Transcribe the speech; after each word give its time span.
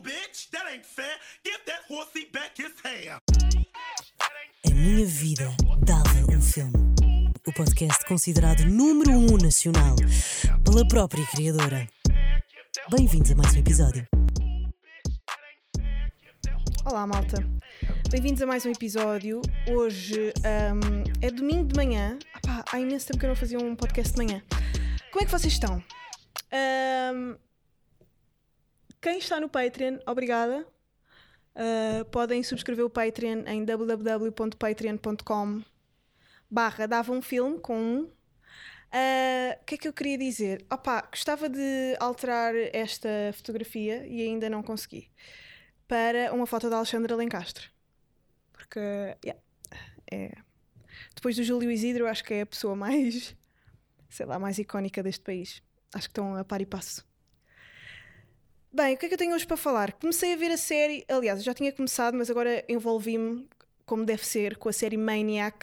Bitch, 0.00 0.50
that 0.50 0.66
ain't 0.70 0.84
fair. 0.84 1.16
Give 1.42 1.58
that 1.64 1.80
horsey 1.88 2.28
back 2.30 2.56
his 2.58 2.72
hair. 2.84 3.18
A 4.66 4.74
minha 4.74 5.06
vida 5.06 5.48
dava 5.84 6.10
um 6.30 6.40
filme. 6.40 6.72
O 7.46 7.52
podcast 7.52 8.04
considerado 8.04 8.66
número 8.66 9.12
um 9.12 9.38
nacional 9.38 9.96
pela 10.62 10.86
própria 10.86 11.26
criadora. 11.28 11.88
Bem-vindos 12.90 13.30
a 13.30 13.36
mais 13.36 13.54
um 13.54 13.58
episódio. 13.58 14.06
Olá, 16.84 17.06
malta. 17.06 17.42
Bem-vindos 18.10 18.42
a 18.42 18.46
mais 18.46 18.66
um 18.66 18.72
episódio. 18.72 19.40
Hoje 19.66 20.32
ahm, 20.44 21.04
é 21.22 21.30
domingo 21.30 21.68
de 21.68 21.74
manhã. 21.74 22.18
Ah 22.34 22.40
pá, 22.40 22.64
há 22.70 22.80
imenso 22.80 23.06
tempo 23.06 23.20
que 23.20 23.24
eu 23.24 23.30
não 23.30 23.36
fazia 23.36 23.58
um 23.58 23.74
podcast 23.74 24.12
de 24.12 24.18
manhã. 24.18 24.42
Como 25.10 25.22
é 25.22 25.24
que 25.24 25.32
vocês 25.32 25.54
estão? 25.54 25.82
Ahm, 26.52 27.36
quem 29.00 29.18
está 29.18 29.40
no 29.40 29.48
Patreon, 29.48 29.98
obrigada. 30.06 30.66
Ah, 31.56 32.04
podem 32.10 32.42
subscrever 32.42 32.84
o 32.84 32.90
Patreon 32.90 33.44
em 33.46 33.64
www.patreon.com 33.64 35.62
barra 36.50 36.86
dava 36.86 37.12
um 37.12 37.22
filme 37.22 37.58
com 37.58 37.76
um. 37.78 38.10
Ah, 38.92 39.56
O 39.60 39.64
que 39.64 39.74
é 39.76 39.78
que 39.78 39.88
eu 39.88 39.92
queria 39.92 40.18
dizer? 40.18 40.64
Opá, 40.70 41.02
gostava 41.10 41.48
de 41.48 41.96
alterar 41.98 42.54
esta 42.72 43.08
fotografia 43.34 44.06
e 44.06 44.22
ainda 44.22 44.50
não 44.50 44.62
consegui 44.62 45.10
para 45.88 46.32
uma 46.32 46.46
foto 46.46 46.68
da 46.68 46.76
Alexandra 46.76 47.16
Lencastre. 47.16 47.68
Porque, 48.52 48.80
yeah, 49.24 49.40
é. 50.12 50.32
Depois 51.14 51.36
do 51.36 51.42
Júlio 51.44 51.70
Isidro, 51.70 52.06
acho 52.06 52.24
que 52.24 52.34
é 52.34 52.40
a 52.42 52.46
pessoa 52.46 52.74
mais, 52.76 53.36
sei 54.08 54.26
lá, 54.26 54.38
mais 54.38 54.58
icónica 54.58 55.02
deste 55.02 55.22
país. 55.24 55.62
Acho 55.94 56.08
que 56.08 56.12
estão 56.12 56.36
a 56.36 56.44
par 56.44 56.60
e 56.60 56.66
passo. 56.66 57.06
Bem, 58.76 58.94
o 58.94 58.98
que 58.98 59.06
é 59.06 59.08
que 59.08 59.14
eu 59.14 59.18
tenho 59.18 59.34
hoje 59.34 59.46
para 59.46 59.56
falar? 59.56 59.94
Comecei 59.94 60.34
a 60.34 60.36
ver 60.36 60.50
a 60.50 60.56
série, 60.58 61.02
aliás, 61.08 61.42
já 61.42 61.54
tinha 61.54 61.72
começado, 61.72 62.14
mas 62.14 62.30
agora 62.30 62.62
envolvi-me, 62.68 63.48
como 63.86 64.04
deve 64.04 64.22
ser, 64.22 64.58
com 64.58 64.68
a 64.68 64.72
série 64.72 64.98
Maniac, 64.98 65.58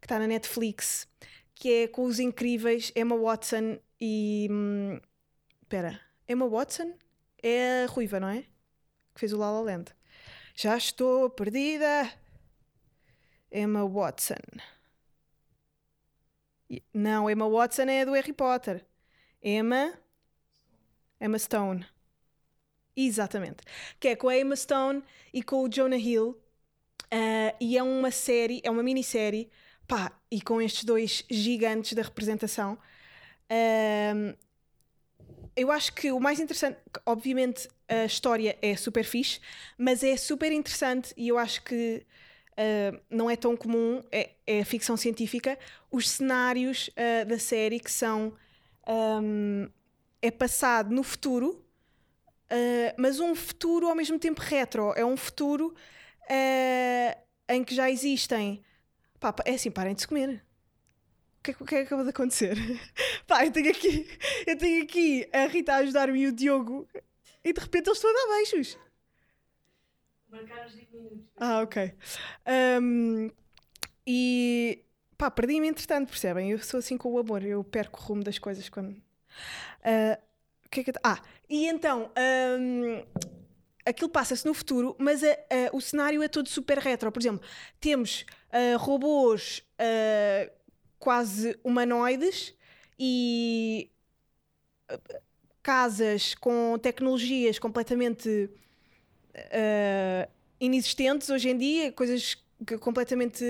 que 0.00 0.04
está 0.04 0.16
na 0.16 0.28
Netflix, 0.28 1.08
que 1.56 1.72
é 1.72 1.88
com 1.88 2.04
os 2.04 2.20
incríveis 2.20 2.92
Emma 2.94 3.16
Watson 3.18 3.80
e. 4.00 4.46
hum, 4.48 5.00
Espera, 5.60 6.00
Emma 6.28 6.48
Watson? 6.48 6.94
É 7.42 7.82
a 7.82 7.86
ruiva, 7.86 8.20
não 8.20 8.28
é? 8.28 8.42
Que 9.12 9.18
fez 9.18 9.32
o 9.32 9.38
La 9.38 9.50
La 9.50 9.62
Land. 9.62 9.92
Já 10.54 10.76
estou 10.76 11.28
perdida. 11.28 12.12
Emma 13.50 13.84
Watson. 13.84 14.36
Não, 16.94 17.28
Emma 17.28 17.48
Watson 17.48 17.82
é 17.90 18.02
a 18.02 18.04
do 18.04 18.12
Harry 18.12 18.32
Potter. 18.32 18.86
Emma. 19.42 19.92
Emma 21.20 21.40
Stone. 21.40 21.95
Exatamente. 22.96 23.58
Que 24.00 24.08
é 24.08 24.16
com 24.16 24.28
a 24.28 24.38
Emma 24.38 24.56
Stone 24.56 25.02
e 25.32 25.42
com 25.42 25.62
o 25.62 25.68
Jonah 25.68 25.96
Hill. 25.96 26.36
Ah, 27.10 27.54
e 27.60 27.78
é 27.78 27.82
uma 27.82 28.10
série, 28.10 28.60
é 28.64 28.70
uma 28.70 28.82
minissérie, 28.82 29.50
pá, 29.88 30.12
e 30.30 30.40
com 30.42 30.62
estes 30.62 30.84
dois 30.84 31.24
gigantes 31.30 31.94
da 31.94 32.02
representação. 32.02 32.78
Ahm, 33.50 34.34
eu 35.56 35.70
acho 35.70 35.92
que 35.94 36.12
o 36.12 36.20
mais 36.20 36.38
interessante, 36.38 36.78
obviamente 37.04 37.68
a 37.88 38.04
história 38.04 38.58
é 38.60 38.76
super 38.76 39.04
fixe, 39.04 39.40
mas 39.78 40.02
é 40.02 40.16
super 40.16 40.52
interessante 40.52 41.14
e 41.16 41.28
eu 41.28 41.38
acho 41.38 41.62
que 41.62 42.04
ah, 42.56 42.98
não 43.10 43.30
é 43.30 43.36
tão 43.36 43.56
comum, 43.56 44.02
é, 44.12 44.30
é 44.46 44.64
ficção 44.64 44.96
científica, 44.96 45.58
os 45.90 46.08
cenários 46.10 46.90
ah, 46.96 47.24
da 47.24 47.38
série 47.38 47.80
que 47.80 47.90
são 47.90 48.34
ahm, 48.86 49.68
é 50.22 50.30
passado 50.30 50.94
no 50.94 51.02
futuro, 51.02 51.64
ah, 52.50 52.94
mas 52.98 53.20
um 53.20 53.34
futuro 53.34 53.88
ao 53.88 53.94
mesmo 53.94 54.18
tempo 54.18 54.40
retro, 54.40 54.92
é 54.96 55.04
um 55.04 55.16
futuro 55.16 55.74
ah, 56.30 57.16
em 57.48 57.64
que 57.64 57.74
já 57.74 57.90
existem. 57.90 58.62
Pá, 59.20 59.34
é 59.44 59.54
assim, 59.54 59.70
parem 59.70 59.94
de 59.94 60.02
se 60.02 60.08
comer. 60.08 60.44
O 61.40 61.42
que, 61.42 61.50
é 61.52 61.54
que- 61.54 61.62
o 61.62 61.66
que 61.66 61.74
é 61.76 61.78
que 61.80 61.86
acabou 61.86 62.04
de 62.04 62.10
acontecer? 62.10 62.56
Pá, 63.26 63.44
eu 63.46 63.52
tenho 63.52 63.70
aqui, 63.70 64.06
eu 64.46 64.58
tenho 64.58 64.82
aqui 64.84 65.28
a 65.32 65.46
Rita 65.46 65.74
a 65.74 65.76
ajudar-me 65.78 66.20
e 66.20 66.26
o 66.26 66.32
Diogo 66.32 66.88
e 67.44 67.52
de 67.52 67.60
repente 67.60 67.88
eles 67.88 67.98
estão 67.98 68.10
a 68.10 68.14
dar 68.14 68.36
beijos. 68.36 68.78
Ah, 71.38 71.60
ok. 71.62 71.92
Ahm, 72.46 73.30
e 74.06 74.84
pá, 75.18 75.30
perdi-me 75.30 75.68
entretanto, 75.68 76.08
percebem? 76.10 76.50
Eu 76.52 76.58
sou 76.60 76.78
assim 76.80 76.98
com 76.98 77.12
o 77.12 77.18
amor, 77.18 77.44
eu 77.44 77.62
perco 77.64 78.00
o 78.00 78.04
rumo 78.04 78.24
das 78.24 78.38
coisas 78.38 78.68
quando. 78.68 78.96
Ah, 79.84 80.18
o 80.66 80.70
que 80.70 80.80
é 80.80 80.84
que 80.84 80.90
eu 80.90 80.94
Ah, 81.04 81.22
e 81.48 81.66
então. 81.66 82.10
ahm, 82.16 83.04
aquilo 83.84 84.10
passa-se 84.10 84.44
no 84.46 84.54
futuro, 84.54 84.96
mas 84.98 85.22
a- 85.22 85.28
a- 85.32 85.70
o 85.76 85.80
cenário 85.80 86.22
é 86.22 86.28
todo 86.28 86.48
super 86.48 86.78
retro. 86.78 87.12
Por 87.12 87.20
exemplo, 87.20 87.46
temos 87.80 88.24
ah, 88.52 88.76
robôs 88.78 89.62
ah, 89.78 90.50
quase 90.98 91.58
humanoides 91.64 92.54
e 92.98 93.90
ah, 94.88 94.98
casas 95.62 96.34
com 96.34 96.78
tecnologias 96.78 97.58
completamente 97.58 98.50
inexistentes 100.60 101.28
hoje 101.30 101.48
em 101.50 101.56
dia, 101.58 101.92
coisas 101.92 102.36
que 102.66 102.78
completamente 102.78 103.44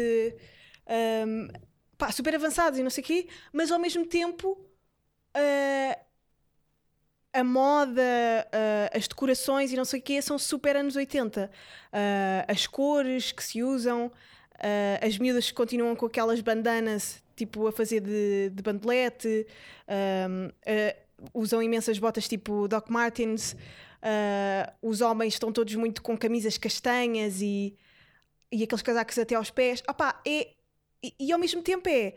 ahm, 0.87 1.49
pá, 1.97 2.11
super 2.11 2.35
avançadas 2.35 2.79
e 2.79 2.83
não 2.83 2.91
sei 2.91 3.03
o 3.03 3.07
quê, 3.07 3.29
mas 3.53 3.71
ao 3.71 3.79
mesmo 3.79 4.05
tempo 4.07 4.59
a 7.37 7.45
moda, 7.45 8.03
ah, 8.51 8.97
as 8.97 9.07
decorações 9.07 9.71
e 9.71 9.77
não 9.77 9.85
sei 9.85 10.01
o 10.01 10.03
quê 10.03 10.23
são 10.23 10.39
super 10.39 10.75
anos 10.75 10.97
80. 10.97 11.51
Ah, 11.93 12.45
as 12.49 12.67
cores 12.67 13.31
que 13.31 13.45
se 13.45 13.63
usam, 13.63 14.11
ah, 14.59 15.07
as 15.07 15.19
miúdas 15.19 15.53
continuam 15.53 15.95
com 15.95 16.07
aquelas 16.07 16.41
bandanas 16.41 17.23
tipo 17.37 17.67
a 17.67 17.73
fazer 17.73 18.01
de, 18.01 18.49
de 18.49 18.63
bandelete, 18.63 19.47
usam 21.35 21.63
imensas 21.63 21.99
botas 21.99 22.27
tipo 22.27 22.67
Doc 22.67 22.89
Martens, 22.89 23.55
os 24.81 25.03
homens 25.03 25.35
estão 25.35 25.53
todos 25.53 25.75
muito 25.75 26.01
com 26.01 26.17
camisas 26.17 26.57
castanhas 26.57 27.43
e, 27.43 27.77
e 28.51 28.63
aqueles 28.65 28.81
casacos 28.81 29.19
até 29.19 29.35
aos 29.35 29.51
pés. 29.51 29.83
Opá, 29.87 30.19
é, 30.27 30.55
e, 31.03 31.15
e 31.21 31.31
ao 31.31 31.39
mesmo 31.39 31.61
tempo 31.61 31.91
é, 31.91 32.15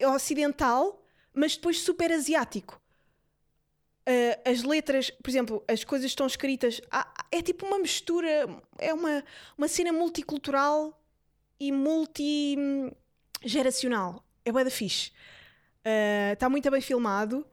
é 0.00 0.08
ocidental, 0.08 1.00
mas 1.32 1.54
depois 1.54 1.80
super 1.80 2.10
asiático. 2.10 2.82
Uh, 4.06 4.36
as 4.50 4.62
letras, 4.62 5.08
por 5.10 5.30
exemplo, 5.30 5.64
as 5.66 5.82
coisas 5.82 6.10
estão 6.10 6.26
escritas. 6.26 6.78
é 7.32 7.40
tipo 7.40 7.64
uma 7.66 7.78
mistura, 7.78 8.46
é 8.78 8.92
uma, 8.92 9.24
uma 9.56 9.66
cena 9.66 9.90
multicultural 9.92 11.00
e 11.58 11.72
multigeracional. 11.72 14.22
É 14.44 14.52
bué 14.52 14.62
da 14.64 14.70
fixe. 14.70 15.10
Está 16.32 16.48
muito 16.50 16.70
bem 16.70 16.80
filmado 16.80 17.46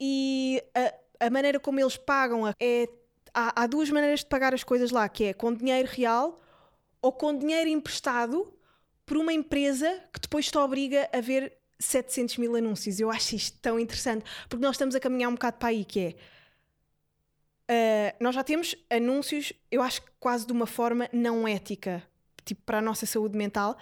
e 0.00 0.62
a, 0.74 1.26
a 1.26 1.30
maneira 1.30 1.58
como 1.60 1.78
eles 1.80 1.96
pagam 1.96 2.46
a- 2.46 2.54
é. 2.60 2.86
Há, 3.34 3.62
há 3.62 3.66
duas 3.66 3.88
maneiras 3.88 4.20
de 4.20 4.26
pagar 4.26 4.52
as 4.52 4.62
coisas 4.62 4.90
lá, 4.90 5.08
que 5.08 5.24
é 5.24 5.32
com 5.32 5.54
dinheiro 5.54 5.88
real 5.90 6.38
ou 7.00 7.10
com 7.12 7.34
dinheiro 7.34 7.70
emprestado 7.70 8.52
por 9.06 9.16
uma 9.16 9.32
empresa 9.32 9.88
que 10.12 10.20
depois 10.20 10.50
te 10.50 10.58
obriga 10.58 11.08
a 11.10 11.18
ver 11.20 11.56
700 11.82 12.38
mil 12.38 12.54
anúncios. 12.56 13.00
Eu 13.00 13.10
acho 13.10 13.36
isto 13.36 13.58
tão 13.60 13.78
interessante, 13.78 14.24
porque 14.48 14.64
nós 14.64 14.76
estamos 14.76 14.94
a 14.94 15.00
caminhar 15.00 15.30
um 15.30 15.34
bocado 15.34 15.58
para 15.58 15.68
aí, 15.68 15.84
que 15.84 16.00
é... 16.00 16.14
ah, 17.68 18.14
nós 18.20 18.34
já 18.34 18.44
temos 18.44 18.74
anúncios, 18.90 19.52
eu 19.70 19.82
acho 19.82 20.02
que 20.02 20.10
quase 20.18 20.46
de 20.46 20.52
uma 20.52 20.66
forma 20.66 21.08
não 21.12 21.46
ética, 21.46 22.02
tipo 22.44 22.62
para 22.62 22.78
a 22.78 22.82
nossa 22.82 23.06
saúde 23.06 23.36
mental. 23.36 23.76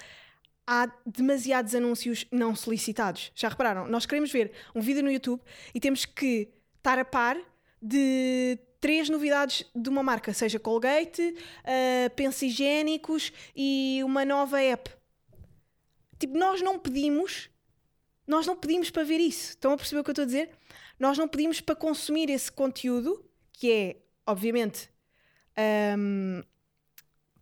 Há 0.66 0.88
demasiados 1.04 1.74
anúncios 1.74 2.26
não 2.30 2.54
solicitados. 2.54 3.32
Já 3.34 3.48
repararam? 3.48 3.88
Nós 3.88 4.06
queremos 4.06 4.30
ver 4.30 4.52
um 4.74 4.80
vídeo 4.80 5.02
no 5.02 5.10
YouTube 5.10 5.42
e 5.74 5.80
temos 5.80 6.04
que 6.04 6.48
estar 6.78 6.98
a 6.98 7.04
par 7.04 7.36
de 7.82 8.58
três 8.80 9.08
novidades 9.08 9.64
de 9.74 9.88
uma 9.88 10.02
marca, 10.02 10.32
seja 10.32 10.58
Colgate, 10.58 11.34
uh, 11.64 12.44
higiênicos 12.44 13.32
e 13.54 14.00
uma 14.04 14.24
nova 14.24 14.60
app. 14.60 14.90
Tipo, 16.18 16.36
nós 16.36 16.60
não 16.60 16.78
pedimos, 16.78 17.50
nós 18.30 18.46
não 18.46 18.56
pedimos 18.56 18.90
para 18.90 19.02
ver 19.02 19.18
isso. 19.18 19.50
Estão 19.50 19.72
a 19.72 19.76
perceber 19.76 20.00
o 20.00 20.04
que 20.04 20.10
eu 20.10 20.12
estou 20.12 20.22
a 20.22 20.26
dizer? 20.26 20.50
Nós 20.98 21.18
não 21.18 21.26
pedimos 21.26 21.60
para 21.60 21.74
consumir 21.74 22.30
esse 22.30 22.50
conteúdo, 22.50 23.24
que 23.52 23.72
é, 23.72 23.96
obviamente, 24.24 24.88
hum, 25.98 26.42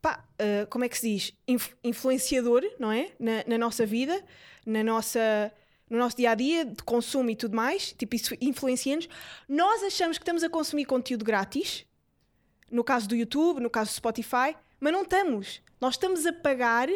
pá, 0.01 0.25
uh, 0.41 0.67
como 0.69 0.85
é 0.85 0.89
que 0.89 0.97
se 0.97 1.11
diz? 1.11 1.35
Inf- 1.47 1.75
influenciador, 1.85 2.63
não 2.79 2.91
é? 2.91 3.13
Na, 3.21 3.45
na 3.47 3.59
nossa 3.59 3.85
vida, 3.85 4.25
na 4.65 4.83
nossa, 4.83 5.53
no 5.91 5.99
nosso 5.99 6.17
dia 6.17 6.31
a 6.31 6.35
dia 6.35 6.65
de 6.65 6.83
consumo 6.83 7.29
e 7.29 7.37
tudo 7.37 7.55
mais, 7.55 7.93
tipo, 7.93 8.17
isso 8.17 8.35
influencia-nos. 8.41 9.09
Nós 9.47 9.83
achamos 9.83 10.17
que 10.17 10.23
estamos 10.23 10.43
a 10.43 10.49
consumir 10.49 10.87
conteúdo 10.87 11.23
grátis, 11.23 11.85
no 12.71 12.83
caso 12.83 13.07
do 13.07 13.15
YouTube, 13.15 13.61
no 13.61 13.69
caso 13.69 13.91
do 13.91 13.95
Spotify, 13.95 14.57
mas 14.81 14.93
não 14.93 15.03
estamos. 15.03 15.61
Nós 15.81 15.95
estamos 15.95 16.25
a 16.25 16.33
pagar 16.33 16.89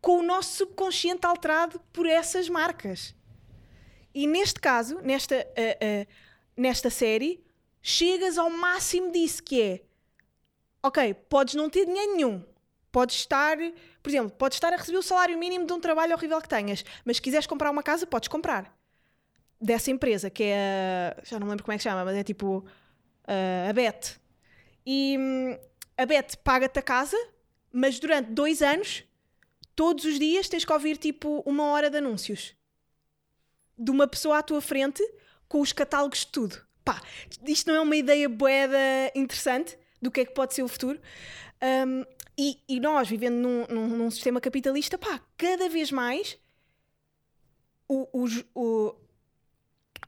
com 0.00 0.18
o 0.18 0.22
nosso 0.22 0.56
subconsciente 0.56 1.26
alterado 1.26 1.80
por 1.92 2.06
essas 2.06 2.48
marcas. 2.48 3.14
E 4.14 4.26
neste 4.26 4.58
caso, 4.58 5.00
nesta, 5.02 5.36
ah, 5.36 5.78
ah, 5.80 6.06
nesta 6.56 6.90
série, 6.90 7.44
chegas 7.82 8.38
ao 8.38 8.50
máximo 8.50 9.12
disso, 9.12 9.42
que 9.42 9.60
é 9.60 9.80
ok, 10.82 11.14
podes 11.28 11.54
não 11.54 11.68
ter 11.68 11.86
dinheiro 11.86 12.16
nenhum. 12.16 12.44
Podes 12.90 13.16
estar, 13.16 13.56
por 14.02 14.10
exemplo, 14.10 14.30
podes 14.30 14.56
estar 14.56 14.72
a 14.72 14.76
receber 14.76 14.98
o 14.98 15.02
salário 15.02 15.38
mínimo 15.38 15.64
de 15.64 15.72
um 15.72 15.80
trabalho 15.80 16.12
horrível 16.12 16.40
que 16.40 16.48
tenhas, 16.48 16.84
mas 17.04 17.16
se 17.16 17.22
quiseres 17.22 17.46
comprar 17.46 17.70
uma 17.70 17.82
casa, 17.82 18.06
podes 18.06 18.28
comprar. 18.28 18.76
Dessa 19.60 19.90
empresa, 19.90 20.30
que 20.30 20.44
é 20.44 21.14
a. 21.18 21.22
Já 21.22 21.38
não 21.38 21.46
lembro 21.46 21.62
como 21.62 21.74
é 21.74 21.76
que 21.76 21.82
chama, 21.82 22.04
mas 22.04 22.16
é 22.16 22.24
tipo. 22.24 22.64
uh, 23.28 23.68
a 23.68 23.72
Bet. 23.72 24.18
E 24.86 25.16
hum, 25.18 25.58
a 25.98 26.06
Bet 26.06 26.38
paga-te 26.38 26.78
a 26.78 26.82
casa, 26.82 27.16
mas 27.70 28.00
durante 28.00 28.30
dois 28.30 28.62
anos, 28.62 29.04
todos 29.80 30.04
os 30.04 30.18
dias 30.18 30.46
tens 30.46 30.62
que 30.62 30.72
ouvir 30.74 30.98
tipo 30.98 31.42
uma 31.46 31.64
hora 31.70 31.88
de 31.88 31.96
anúncios 31.96 32.54
de 33.78 33.90
uma 33.90 34.06
pessoa 34.06 34.36
à 34.36 34.42
tua 34.42 34.60
frente 34.60 35.02
com 35.48 35.58
os 35.58 35.72
catálogos 35.72 36.18
de 36.18 36.26
tudo. 36.26 36.60
Pá, 36.84 37.00
isto 37.46 37.66
não 37.68 37.76
é 37.76 37.80
uma 37.80 37.96
ideia 37.96 38.28
boeda 38.28 38.76
interessante 39.14 39.78
do 40.02 40.10
que 40.10 40.20
é 40.20 40.24
que 40.26 40.34
pode 40.34 40.52
ser 40.52 40.62
o 40.62 40.68
futuro? 40.68 41.00
Um, 41.62 42.04
e, 42.36 42.58
e 42.68 42.78
nós, 42.78 43.08
vivendo 43.08 43.36
num, 43.36 43.66
num, 43.70 43.88
num 43.88 44.10
sistema 44.10 44.38
capitalista, 44.38 44.98
pá, 44.98 45.18
cada 45.38 45.66
vez 45.70 45.90
mais 45.90 46.38
o- 47.88 48.06
os, 48.22 48.44
o- 48.54 48.94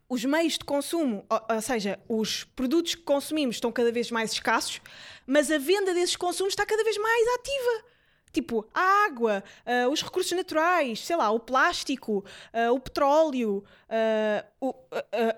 os 0.06 0.22
meios 0.26 0.58
de 0.58 0.66
consumo, 0.66 1.24
ou, 1.30 1.54
ou 1.56 1.62
seja, 1.62 1.98
os 2.06 2.44
produtos 2.44 2.94
que 2.94 3.02
consumimos 3.04 3.56
estão 3.56 3.72
cada 3.72 3.90
vez 3.90 4.10
mais 4.10 4.32
escassos, 4.32 4.82
mas 5.26 5.50
a 5.50 5.56
venda 5.56 5.94
desses 5.94 6.16
consumos 6.16 6.52
está 6.52 6.66
cada 6.66 6.84
vez 6.84 6.98
mais 6.98 7.26
ativa. 7.38 7.91
Tipo, 8.32 8.66
a 8.72 9.04
água, 9.06 9.44
ah, 9.66 9.88
os 9.90 10.02
recursos 10.02 10.32
naturais, 10.32 11.00
sei 11.00 11.16
lá, 11.16 11.30
o 11.30 11.38
plástico, 11.38 12.24
ah, 12.52 12.72
o 12.72 12.80
petróleo, 12.80 13.62
ah, 13.88 14.44
o- 14.60 14.74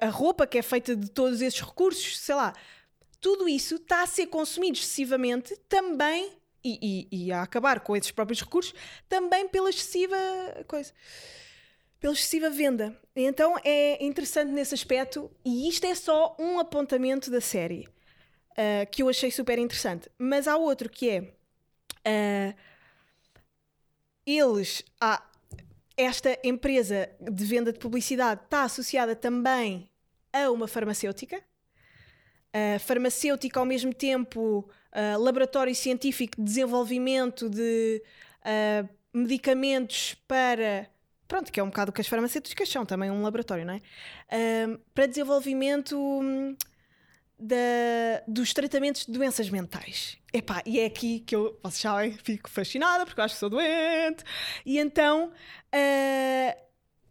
a- 0.01 0.09
roupa 0.09 0.47
que 0.47 0.59
é 0.59 0.63
feita 0.63 0.95
de 0.95 1.11
todos 1.11 1.41
esses 1.41 1.61
recursos, 1.61 2.19
sei 2.19 2.35
lá. 2.35 2.53
Tudo 3.21 3.49
isso 3.49 3.77
está 3.77 4.03
a 4.03 4.07
ser 4.07 4.27
consumido 4.27 4.79
excessivamente 4.79 5.57
também, 5.69 6.33
e, 6.63 7.09
e- 7.11 7.27
e 7.27 7.33
a 7.33 7.43
acabar 7.43 7.81
com 7.81 7.95
esses 7.97 8.11
próprios 8.11 8.41
recursos, 8.41 8.75
também 9.09 9.47
pela 9.49 9.69
excessiva 9.71 10.17
coisa 10.67 10.93
pela 12.01 12.13
excessiva 12.13 12.51
venda. 12.51 12.95
Então 13.17 13.57
é 13.65 14.05
interessante 14.05 14.51
nesse 14.53 14.75
aspecto, 14.75 15.31
e 15.45 15.69
isto 15.69 15.85
é 15.87 15.95
só 15.95 16.37
um 16.39 16.59
apontamento 16.59 17.31
da 17.31 17.41
série 17.41 17.89
ah, 18.57 18.87
que 18.87 19.03
eu 19.03 19.09
achei 19.09 19.31
super 19.31 19.59
interessante. 19.59 20.11
Mas 20.19 20.47
há 20.47 20.57
outro 20.57 20.89
que 20.89 21.09
é 21.11 21.33
ah, 22.05 22.55
eles. 24.27 24.83
há- 25.01 25.23
esta 25.97 26.39
empresa 26.43 27.09
de 27.21 27.45
venda 27.45 27.73
de 27.73 27.79
publicidade 27.79 28.43
está 28.45 28.65
associada 28.65 29.15
também 29.15 29.89
a 30.33 30.51
uma 30.51 30.67
farmacêutica. 30.67 31.41
Uh, 32.55 32.79
farmacêutica 32.81 33.59
ao 33.59 33.67
mesmo 33.67 33.93
tempo 33.93 34.69
uh, 34.93 35.21
laboratório 35.21 35.75
científico 35.75 36.37
de 36.37 36.43
desenvolvimento 36.43 37.49
de 37.49 38.03
uh, 38.41 38.89
medicamentos 39.13 40.15
para 40.27 40.89
pronto, 41.27 41.51
que 41.51 41.59
é 41.59 41.63
um 41.63 41.69
bocado 41.69 41.91
o 41.91 41.93
que 41.93 42.01
as 42.01 42.07
farmacêuticas 42.07 42.69
são, 42.69 42.85
também 42.85 43.11
um 43.11 43.23
laboratório, 43.23 43.65
não 43.65 43.75
é? 43.75 43.81
Para 44.95 45.07
desenvolvimento 45.07 45.99
hum, 45.99 46.55
da- 47.39 48.23
dos 48.27 48.53
tratamentos 48.53 49.07
de 49.07 49.13
doenças 49.13 49.51
mentais. 49.51 50.19
Epá, 50.33 50.63
e 50.67 50.81
é 50.81 50.87
aqui 50.87 51.21
que 51.21 51.35
eu, 51.37 51.59
vocês 51.63 51.81
sabem, 51.81 52.13
fico 52.19 52.49
fascinada 52.51 53.05
porque 53.05 53.21
eu 53.21 53.25
acho 53.25 53.35
que 53.35 53.41
sou 53.41 53.51
doente. 53.51 54.25
E 54.65 54.79
então, 54.79 55.31
uh, 55.31 56.61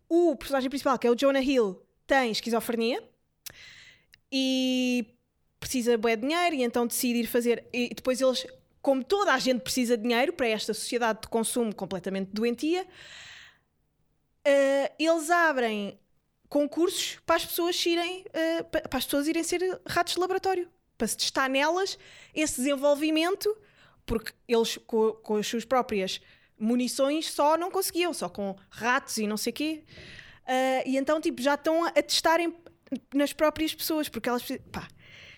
o 0.10 0.36
personagem 0.36 0.70
principal, 0.70 0.98
que 1.00 1.08
é 1.08 1.12
o 1.12 1.16
Jonah 1.16 1.42
Hill, 1.42 1.82
tem 2.06 2.32
esquizofrenia 2.32 3.02
e 4.32 5.06
precisa 5.60 5.98
de 5.98 6.16
dinheiro 6.18 6.56
e 6.56 6.64
então 6.64 6.86
decide 6.86 7.20
ir 7.20 7.28
fazer. 7.28 7.66
E 7.72 7.90
depois 7.96 8.20
eles, 8.20 8.46
como 8.82 9.04
toda 9.04 9.34
a 9.34 9.40
gente 9.40 9.62
precisa 9.62 9.96
de 9.96 10.04
dinheiro 10.04 10.34
para 10.34 10.48
esta 10.48 10.74
sociedade 10.74 11.22
de 11.22 11.28
consumo 11.30 11.74
completamente 11.74 12.30
doentia, 12.34 12.86
eh, 14.44 14.92
eles 15.00 15.30
abrem 15.30 15.98
concursos 16.54 17.18
para 17.26 17.38
as 17.38 17.46
pessoas 17.46 17.84
irem 17.84 18.24
eh, 18.32 18.62
pa- 18.64 18.82
para 18.82 19.00
as 19.00 19.06
pessoas 19.06 19.28
irem 19.28 19.44
ser 19.44 19.62
ratos 19.88 20.14
de 20.14 20.20
laboratório. 20.20 20.70
Para 20.96 21.08
se 21.08 21.18
testar 21.18 21.50
nelas 21.50 21.98
esse 22.34 22.58
desenvolvimento 22.58 23.50
porque 24.06 24.32
eles 24.48 24.78
co- 24.86 25.14
com, 25.26 25.38
as 25.38 25.48
suas 25.48 25.66
próprias 25.66 26.22
munições 26.60 27.32
só 27.32 27.58
não 27.58 27.72
conseguiam 27.72 28.14
só 28.14 28.30
com 28.30 28.56
ratos 28.70 29.18
e 29.18 29.26
não 29.26 29.36
sei 29.36 29.52
quê. 29.52 29.84
Eh, 30.46 30.90
e 30.92 30.98
então 30.98 31.20
tipo 31.20 31.42
já 31.42 31.56
estão 31.56 31.86
a, 31.86 31.92
testarem 31.92 32.56
nas 33.16 33.34
próprias 33.34 33.74
pessoas 33.74 34.08
porque 34.08 34.30
elas 34.30 34.44
pá, 34.72 34.88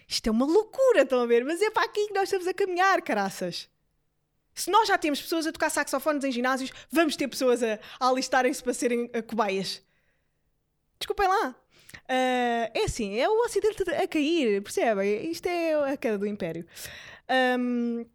isto 0.06 0.27
é 0.27 0.31
uma 0.31 0.45
loucura 0.45 1.03
estão 1.03 1.21
a 1.21 1.25
ver? 1.25 1.45
Mas 1.45 1.61
é 1.61 1.71
para 1.71 1.85
aqui 1.85 2.07
que 2.07 2.13
nós 2.13 2.23
estamos 2.23 2.45
a 2.45 2.53
caminhar 2.53 3.01
caraças. 3.01 3.69
Se 4.53 4.69
nós 4.69 4.88
já 4.89 4.97
temos 4.97 5.21
pessoas 5.21 5.47
a 5.47 5.51
tocar 5.53 5.69
saxofones 5.69 6.25
em 6.25 6.31
ginásios, 6.31 6.71
vamos 6.91 7.15
ter 7.15 7.29
pessoas 7.29 7.63
a, 7.63 7.79
a 8.01 8.09
alistarem-se 8.09 8.61
para 8.61 8.73
serem 8.73 9.06
uh, 9.06 9.23
cobaias. 9.25 9.84
Desculpem 11.00 11.27
lá. 11.27 11.56
Uh, 12.03 12.69
é 12.74 12.83
assim, 12.86 13.18
é 13.18 13.27
o 13.27 13.45
Ocidente 13.45 13.83
a 13.89 14.07
cair, 14.07 14.62
percebem? 14.62 15.31
Isto 15.31 15.47
é 15.47 15.94
a 15.94 15.97
queda 15.97 16.18
do 16.18 16.27
Império. 16.27 16.65
Um, 17.59 18.06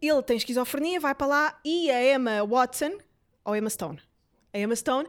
ele 0.00 0.22
tem 0.22 0.36
esquizofrenia, 0.36 0.98
vai 0.98 1.14
para 1.14 1.26
lá 1.26 1.60
e 1.64 1.90
a 1.90 2.14
Emma 2.14 2.44
Watson, 2.44 2.98
ou 3.44 3.54
Emma 3.54 3.70
Stone, 3.70 4.00
a 4.52 4.58
Emma 4.58 4.74
Stone 4.74 5.08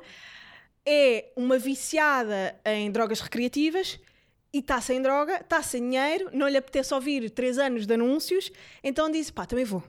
é 0.86 1.31
uma 1.36 1.57
viciada 1.57 2.60
em 2.65 2.92
drogas 2.92 3.21
recreativas 3.21 4.00
e 4.51 4.60
está 4.60 4.80
sem 4.81 5.01
droga, 5.01 5.38
está 5.38 5.63
sem 5.63 5.81
dinheiro, 5.81 6.30
não 6.33 6.48
lhe 6.48 6.57
apetece 6.57 6.94
ouvir 6.94 7.30
três 7.30 7.57
anos 7.57 7.88
de 7.88 7.94
anúncios, 7.94 8.51
então 8.83 9.10
diz: 9.10 9.31
pá, 9.31 9.45
também 9.45 9.65
vou. 9.65 9.83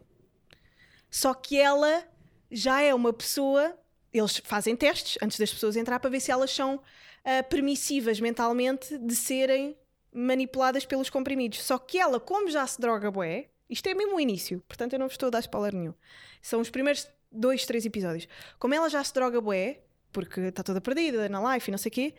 Só 1.10 1.34
que 1.34 1.58
ela 1.58 2.06
já 2.50 2.80
é 2.80 2.94
uma 2.94 3.12
pessoa. 3.12 3.78
Eles 4.14 4.40
fazem 4.44 4.76
testes 4.76 5.18
antes 5.20 5.38
das 5.38 5.52
pessoas 5.52 5.76
entrar 5.76 5.98
para 5.98 6.08
ver 6.08 6.20
se 6.20 6.30
elas 6.30 6.50
são 6.50 6.80
ah, 7.24 7.42
permissivas 7.42 8.20
mentalmente 8.20 8.96
de 8.96 9.16
serem 9.16 9.76
manipuladas 10.12 10.86
pelos 10.86 11.10
comprimidos. 11.10 11.62
Só 11.62 11.76
que 11.76 11.98
ela, 11.98 12.20
como 12.20 12.48
já 12.48 12.64
se 12.66 12.80
droga 12.80 13.10
bué, 13.10 13.48
isto 13.68 13.88
é 13.88 13.94
mesmo 13.94 14.16
o 14.16 14.20
início, 14.20 14.62
portanto 14.68 14.92
eu 14.92 14.98
não 15.00 15.06
vos 15.06 15.14
estou 15.14 15.26
a 15.26 15.30
dar 15.30 15.40
spoiler 15.40 15.74
nenhum. 15.74 15.94
São 16.40 16.60
os 16.60 16.70
primeiros 16.70 17.08
dois, 17.32 17.66
três 17.66 17.84
episódios. 17.84 18.28
Como 18.58 18.72
ela 18.72 18.88
já 18.88 19.02
se 19.02 19.12
droga 19.12 19.40
bué, 19.40 19.80
porque 20.12 20.40
está 20.42 20.62
toda 20.62 20.80
perdida 20.80 21.28
na 21.28 21.54
life 21.54 21.68
e 21.68 21.72
não 21.72 21.78
sei 21.78 21.88
o 21.88 21.92
quê, 21.92 22.14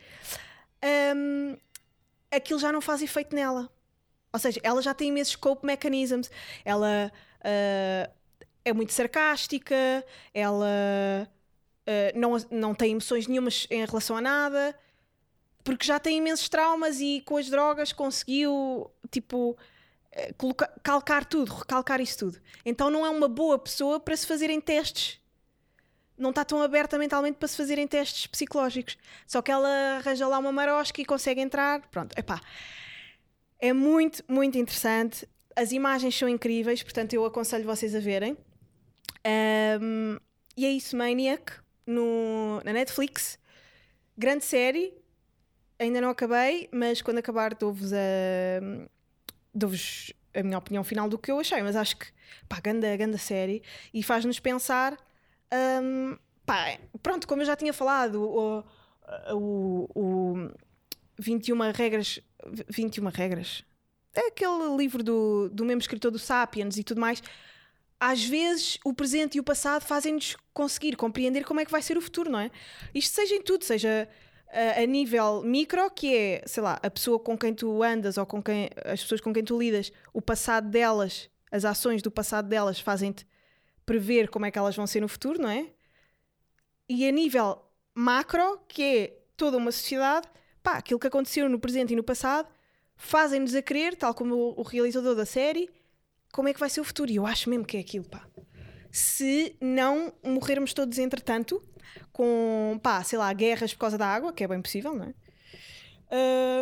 hum, 1.16 1.56
aquilo 2.30 2.58
já 2.58 2.70
não 2.70 2.82
faz 2.82 3.00
efeito 3.00 3.34
nela. 3.34 3.70
Ou 4.32 4.38
seja, 4.38 4.60
ela 4.62 4.82
já 4.82 4.92
tem 4.92 5.08
imensos 5.08 5.34
cope 5.34 5.64
mechanisms. 5.64 6.30
Ela 6.62 7.10
ah, 7.42 8.10
é 8.64 8.72
muito 8.72 8.92
sarcástica, 8.92 10.04
ela 10.34 11.26
ah, 11.86 12.12
não, 12.14 12.36
não 12.50 12.74
tem 12.74 12.92
emoções 12.92 13.26
nenhumas 13.26 13.66
em 13.70 13.84
relação 13.84 14.16
a 14.16 14.20
nada, 14.20 14.76
porque 15.64 15.86
já 15.86 15.98
tem 15.98 16.18
imensos 16.18 16.48
traumas 16.48 17.00
e 17.00 17.22
com 17.24 17.36
as 17.36 17.48
drogas 17.48 17.92
conseguiu, 17.92 18.90
tipo, 19.10 19.56
eh, 20.12 20.32
colocar- 20.34 20.72
calcar 20.82 21.24
tudo, 21.24 21.52
recalcar 21.52 22.00
isso 22.00 22.18
tudo. 22.18 22.40
Então 22.64 22.88
não 22.90 23.04
é 23.04 23.10
uma 23.10 23.28
boa 23.28 23.58
pessoa 23.58 23.98
para 23.98 24.16
se 24.16 24.26
fazerem 24.26 24.60
testes. 24.60 25.20
Não 26.16 26.30
está 26.30 26.44
tão 26.44 26.62
aberta 26.62 26.96
mentalmente 26.98 27.36
para 27.36 27.48
se 27.48 27.56
fazerem 27.56 27.86
testes 27.86 28.26
psicológicos. 28.26 28.96
Só 29.26 29.42
que 29.42 29.50
ela 29.50 29.68
arranja 29.98 30.26
lá 30.26 30.38
uma 30.38 30.52
marosca 30.52 31.00
e 31.00 31.04
consegue 31.04 31.40
entrar. 31.40 31.80
Pronto, 31.90 32.16
epá. 32.18 32.40
É 33.58 33.72
muito, 33.72 34.22
muito 34.28 34.56
interessante. 34.56 35.28
As 35.54 35.72
imagens 35.72 36.16
são 36.16 36.28
incríveis, 36.28 36.82
portanto 36.82 37.12
eu 37.12 37.24
aconselho 37.24 37.64
vocês 37.64 37.94
a 37.94 38.00
verem. 38.00 38.36
Ahm, 39.24 40.18
e 40.56 40.64
é 40.64 40.70
isso, 40.70 40.96
Maniac, 40.96 41.52
no, 41.86 42.60
na 42.64 42.72
Netflix. 42.72 43.38
Grande 44.16 44.44
série. 44.44 44.92
Ainda 45.78 46.00
não 46.00 46.08
acabei, 46.08 46.68
mas 46.72 47.02
quando 47.02 47.18
acabar 47.18 47.54
dou-vos 47.54 47.92
a, 47.92 47.96
dou-vos 49.54 50.12
a 50.34 50.42
minha 50.42 50.58
opinião 50.58 50.82
final 50.82 51.08
do 51.08 51.18
que 51.18 51.30
eu 51.30 51.38
achei. 51.38 51.62
Mas 51.62 51.76
acho 51.76 51.96
que, 51.96 52.06
pá, 52.48 52.60
ganda, 52.60 52.96
ganda 52.96 53.18
série. 53.18 53.62
E 53.92 54.02
faz-nos 54.02 54.40
pensar, 54.40 54.96
ahm, 55.50 56.16
pá, 56.44 56.78
pronto, 57.02 57.28
como 57.28 57.42
eu 57.42 57.46
já 57.46 57.56
tinha 57.56 57.72
falado, 57.72 58.22
o, 58.22 58.64
o, 59.32 59.88
o 59.94 60.50
21 61.18 61.72
regras, 61.72 62.20
21 62.68 63.08
regras, 63.08 63.64
é 64.14 64.28
aquele 64.28 64.76
livro 64.76 65.02
do, 65.02 65.50
do 65.50 65.64
mesmo 65.64 65.80
escritor 65.80 66.10
do 66.10 66.18
Sapiens 66.18 66.78
e 66.78 66.84
tudo 66.84 67.00
mais. 67.00 67.22
Às 68.08 68.24
vezes 68.24 68.78
o 68.84 68.94
presente 68.94 69.36
e 69.36 69.40
o 69.40 69.42
passado 69.42 69.82
fazem-nos 69.82 70.36
conseguir 70.54 70.94
compreender 70.94 71.44
como 71.44 71.58
é 71.58 71.64
que 71.64 71.72
vai 71.72 71.82
ser 71.82 71.98
o 71.98 72.00
futuro, 72.00 72.30
não 72.30 72.38
é? 72.38 72.52
Isto 72.94 73.16
seja 73.16 73.34
em 73.34 73.42
tudo, 73.42 73.64
seja 73.64 74.08
a, 74.48 74.80
a 74.80 74.86
nível 74.86 75.42
micro, 75.42 75.90
que 75.90 76.14
é, 76.14 76.42
sei 76.46 76.62
lá, 76.62 76.78
a 76.80 76.88
pessoa 76.88 77.18
com 77.18 77.36
quem 77.36 77.52
tu 77.52 77.82
andas 77.82 78.16
ou 78.16 78.24
com 78.24 78.40
quem, 78.40 78.70
as 78.84 79.02
pessoas 79.02 79.20
com 79.20 79.32
quem 79.32 79.42
tu 79.42 79.58
lidas, 79.58 79.90
o 80.12 80.22
passado 80.22 80.70
delas, 80.70 81.28
as 81.50 81.64
ações 81.64 82.00
do 82.00 82.08
passado 82.08 82.48
delas 82.48 82.78
fazem-te 82.78 83.26
prever 83.84 84.28
como 84.28 84.46
é 84.46 84.52
que 84.52 84.58
elas 84.60 84.76
vão 84.76 84.86
ser 84.86 85.00
no 85.00 85.08
futuro, 85.08 85.42
não 85.42 85.50
é? 85.50 85.66
E 86.88 87.08
a 87.08 87.10
nível 87.10 87.60
macro, 87.92 88.60
que 88.68 88.82
é 88.84 89.18
toda 89.36 89.56
uma 89.56 89.72
sociedade, 89.72 90.28
pá, 90.62 90.74
aquilo 90.74 91.00
que 91.00 91.08
aconteceu 91.08 91.48
no 91.48 91.58
presente 91.58 91.92
e 91.92 91.96
no 91.96 92.04
passado 92.04 92.48
fazem-nos 92.94 93.52
a 93.56 93.62
crer, 93.62 93.96
tal 93.96 94.14
como 94.14 94.54
o 94.56 94.62
realizador 94.62 95.16
da 95.16 95.26
série, 95.26 95.68
como 96.36 96.48
é 96.48 96.52
que 96.52 96.60
vai 96.60 96.68
ser 96.68 96.82
o 96.82 96.84
futuro. 96.84 97.10
E 97.10 97.16
eu 97.16 97.26
acho 97.26 97.48
mesmo 97.48 97.64
que 97.64 97.78
é 97.78 97.80
aquilo, 97.80 98.04
pá. 98.04 98.28
Se 98.92 99.56
não 99.58 100.12
morrermos 100.22 100.74
todos 100.74 100.98
entretanto, 100.98 101.64
com, 102.12 102.78
pá, 102.82 103.02
sei 103.02 103.18
lá, 103.18 103.32
guerras 103.32 103.72
por 103.72 103.80
causa 103.80 103.96
da 103.96 104.06
água, 104.06 104.34
que 104.34 104.44
é 104.44 104.48
bem 104.48 104.60
possível, 104.60 104.94
não 104.94 105.06
é? 105.06 105.14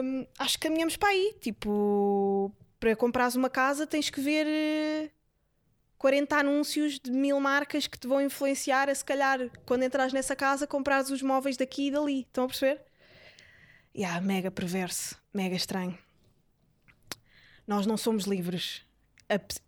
Hum, 0.00 0.26
acho 0.38 0.58
que 0.58 0.68
caminhamos 0.68 0.96
para 0.96 1.08
aí. 1.08 1.34
Tipo, 1.40 2.52
para 2.78 2.94
comprares 2.94 3.34
uma 3.34 3.50
casa 3.50 3.84
tens 3.84 4.10
que 4.10 4.20
ver 4.20 4.46
eh, 4.46 5.10
40 5.98 6.36
anúncios 6.36 7.00
de 7.00 7.10
mil 7.10 7.40
marcas 7.40 7.88
que 7.88 7.98
te 7.98 8.06
vão 8.06 8.20
influenciar 8.20 8.88
a 8.88 8.94
se 8.94 9.04
calhar 9.04 9.50
quando 9.66 9.82
entras 9.82 10.12
nessa 10.12 10.36
casa 10.36 10.68
comprares 10.68 11.10
os 11.10 11.20
móveis 11.20 11.56
daqui 11.56 11.88
e 11.88 11.90
dali. 11.90 12.20
Estão 12.20 12.44
a 12.44 12.46
perceber? 12.46 12.80
Yeah, 13.96 14.20
mega 14.20 14.52
perverso, 14.52 15.20
mega 15.32 15.56
estranho. 15.56 15.98
Nós 17.66 17.86
não 17.86 17.96
somos 17.96 18.24
livres. 18.24 18.84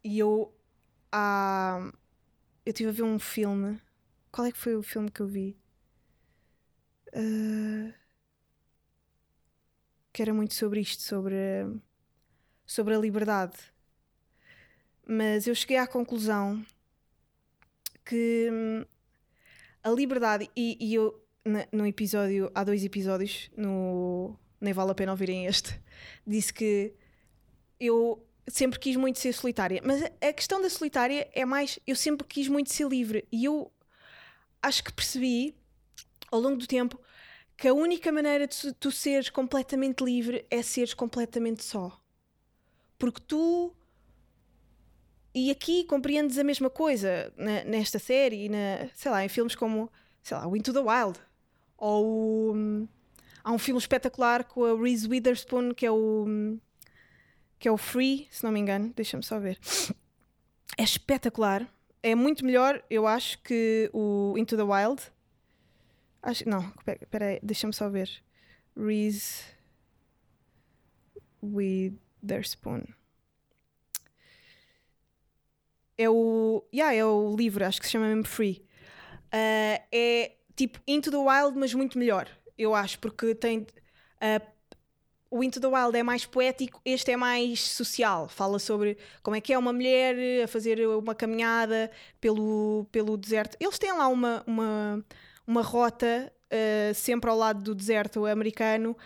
E 0.04 0.18
eu 0.18 0.54
há 1.10 1.92
eu 2.64 2.70
estive 2.70 2.90
a 2.90 2.92
ver 2.92 3.02
um 3.04 3.18
filme. 3.18 3.80
Qual 4.32 4.46
é 4.46 4.52
que 4.52 4.58
foi 4.58 4.75
o 4.76 4.82
filme 4.82 5.10
que 5.10 5.20
eu 5.20 5.26
vi? 5.26 5.56
Ah, 7.14 7.94
que 10.12 10.22
era 10.22 10.34
muito 10.34 10.54
sobre 10.54 10.80
isto, 10.80 11.02
sobre, 11.02 11.36
sobre 12.66 12.94
a 12.94 12.98
liberdade. 12.98 13.56
Mas 15.06 15.46
eu 15.46 15.54
cheguei 15.54 15.76
à 15.76 15.86
conclusão 15.86 16.64
que 18.04 18.48
hum, 18.50 18.84
a 19.82 19.90
liberdade, 19.90 20.50
e, 20.56 20.76
e 20.80 20.94
eu 20.94 21.22
no 21.70 21.86
episódio, 21.86 22.50
há 22.54 22.64
dois 22.64 22.84
episódios, 22.84 23.50
no 23.56 24.36
nem 24.60 24.72
vale 24.72 24.90
a 24.90 24.94
pena 24.94 25.12
ouvirem 25.12 25.46
este, 25.46 25.80
disse 26.26 26.52
que 26.52 26.92
eu 27.78 28.25
sempre 28.49 28.79
quis 28.79 28.97
muito 28.97 29.19
ser 29.19 29.33
solitária. 29.33 29.81
Mas 29.85 30.03
a- 30.03 30.33
questão 30.33 30.61
da 30.61 30.71
solitária 30.71 31.29
é 31.33 31.45
mais, 31.45 31.79
eu 31.87 31.97
sempre 31.97 32.26
quis 32.26 32.49
muito 32.49 32.73
ser 32.73 32.88
livre. 32.88 33.26
E 33.33 33.45
eu 33.45 33.73
acho 34.62 34.83
que 34.85 34.93
percebi 34.93 35.55
ao 36.31 36.41
longo 36.41 36.57
do 36.57 36.67
tempo 36.67 37.00
que 37.57 37.69
a 37.69 37.75
única 37.75 38.12
maneira 38.12 38.47
de 38.47 38.73
tu 38.75 38.93
seres 38.93 39.31
completamente 39.31 40.05
livre 40.05 40.47
é 40.50 40.62
seres 40.62 40.95
completamente 40.95 41.65
só. 41.65 42.00
Porque 42.99 43.21
tu. 43.26 43.75
E 45.35 45.50
aqui 45.50 45.85
compreendes 45.85 46.38
a 46.38 46.45
mesma 46.45 46.71
coisa 46.71 47.33
na- 47.37 47.65
nesta 47.65 47.99
série 47.99 48.47
e 48.47 48.49
na, 48.49 48.88
sei 48.95 49.11
lá, 49.11 49.25
em 49.25 49.29
filmes 49.29 49.55
como, 49.55 49.91
sei 50.23 50.37
lá, 50.37 50.47
o 50.47 50.57
Into 50.57 50.73
the 50.73 50.81
Wild. 50.81 51.19
Ou 51.76 52.55
hum, 52.55 52.88
há 53.45 53.53
um 53.53 53.59
filme 53.59 53.79
espetacular 53.79 54.45
com 54.45 54.65
a 54.65 54.76
Reese 54.81 55.09
Witherspoon 55.09 55.75
que 55.75 55.87
é 55.87 55.91
o 55.91 56.25
hum, 56.26 56.59
que 57.58 57.68
é 57.68 57.72
o 57.72 57.76
Free, 57.76 58.28
se 58.30 58.44
não 58.44 58.52
me 58.52 58.60
engano, 58.60 58.92
deixa-me 58.94 59.22
só 59.22 59.38
ver. 59.38 59.58
É 60.78 60.82
espetacular. 60.82 61.66
É 62.02 62.14
muito 62.14 62.44
melhor, 62.44 62.84
eu 62.90 63.06
acho, 63.06 63.38
que 63.42 63.90
o 63.92 64.34
Into 64.36 64.56
the 64.56 64.62
Wild. 64.62 65.02
Acho, 66.22 66.48
não, 66.48 66.72
espera 66.86 67.26
aí, 67.26 67.40
deixa-me 67.42 67.72
só 67.72 67.88
ver. 67.88 68.10
Reese 68.76 69.44
Witherspoon. 71.42 72.82
É 75.96 76.10
o. 76.10 76.62
Yeah, 76.75 76.94
é 76.94 77.04
o 77.04 77.34
livro, 77.34 77.64
acho 77.64 77.80
que 77.80 77.86
se 77.86 77.92
chama 77.92 78.08
mesmo 78.08 78.25
Free. 78.26 78.66
Ah, 79.32 79.82
é 79.90 80.36
tipo 80.54 80.78
Into 80.86 81.10
the 81.10 81.16
Wild, 81.16 81.58
mas 81.58 81.72
muito 81.75 81.98
melhor, 81.98 82.28
eu 82.58 82.75
acho, 82.75 82.98
porque 82.98 83.34
tem. 83.34 83.66
ah, 84.20 84.40
o 85.30 85.42
Into 85.42 85.61
the 85.61 85.66
Wild 85.66 85.97
é 85.97 86.02
mais 86.02 86.25
poético, 86.25 86.80
este 86.85 87.11
é 87.11 87.16
mais 87.16 87.61
social. 87.61 88.28
Fala 88.28 88.59
sobre 88.59 88.97
como 89.23 89.37
é 89.37 89.40
que 89.40 89.52
é 89.52 89.59
uma 89.59 89.73
mulher 89.73 90.45
a 90.45 90.49
fazer 90.49 90.87
uma 90.87 91.14
caminhada 91.14 91.90
pelo, 92.21 92.87
pelo 92.92 93.16
deserto. 93.16 93.56
Eles 93.61 93.78
têm 93.78 93.92
lá 93.92 94.09
uma, 94.09 94.42
uma, 94.47 95.04
uma 95.47 95.62
rota 95.62 96.33
ah, 96.50 96.95
sempre 96.95 97.28
ao 97.30 97.37
lado 97.37 97.62
do 97.62 97.75
deserto 97.75 98.25
americano 98.26 98.97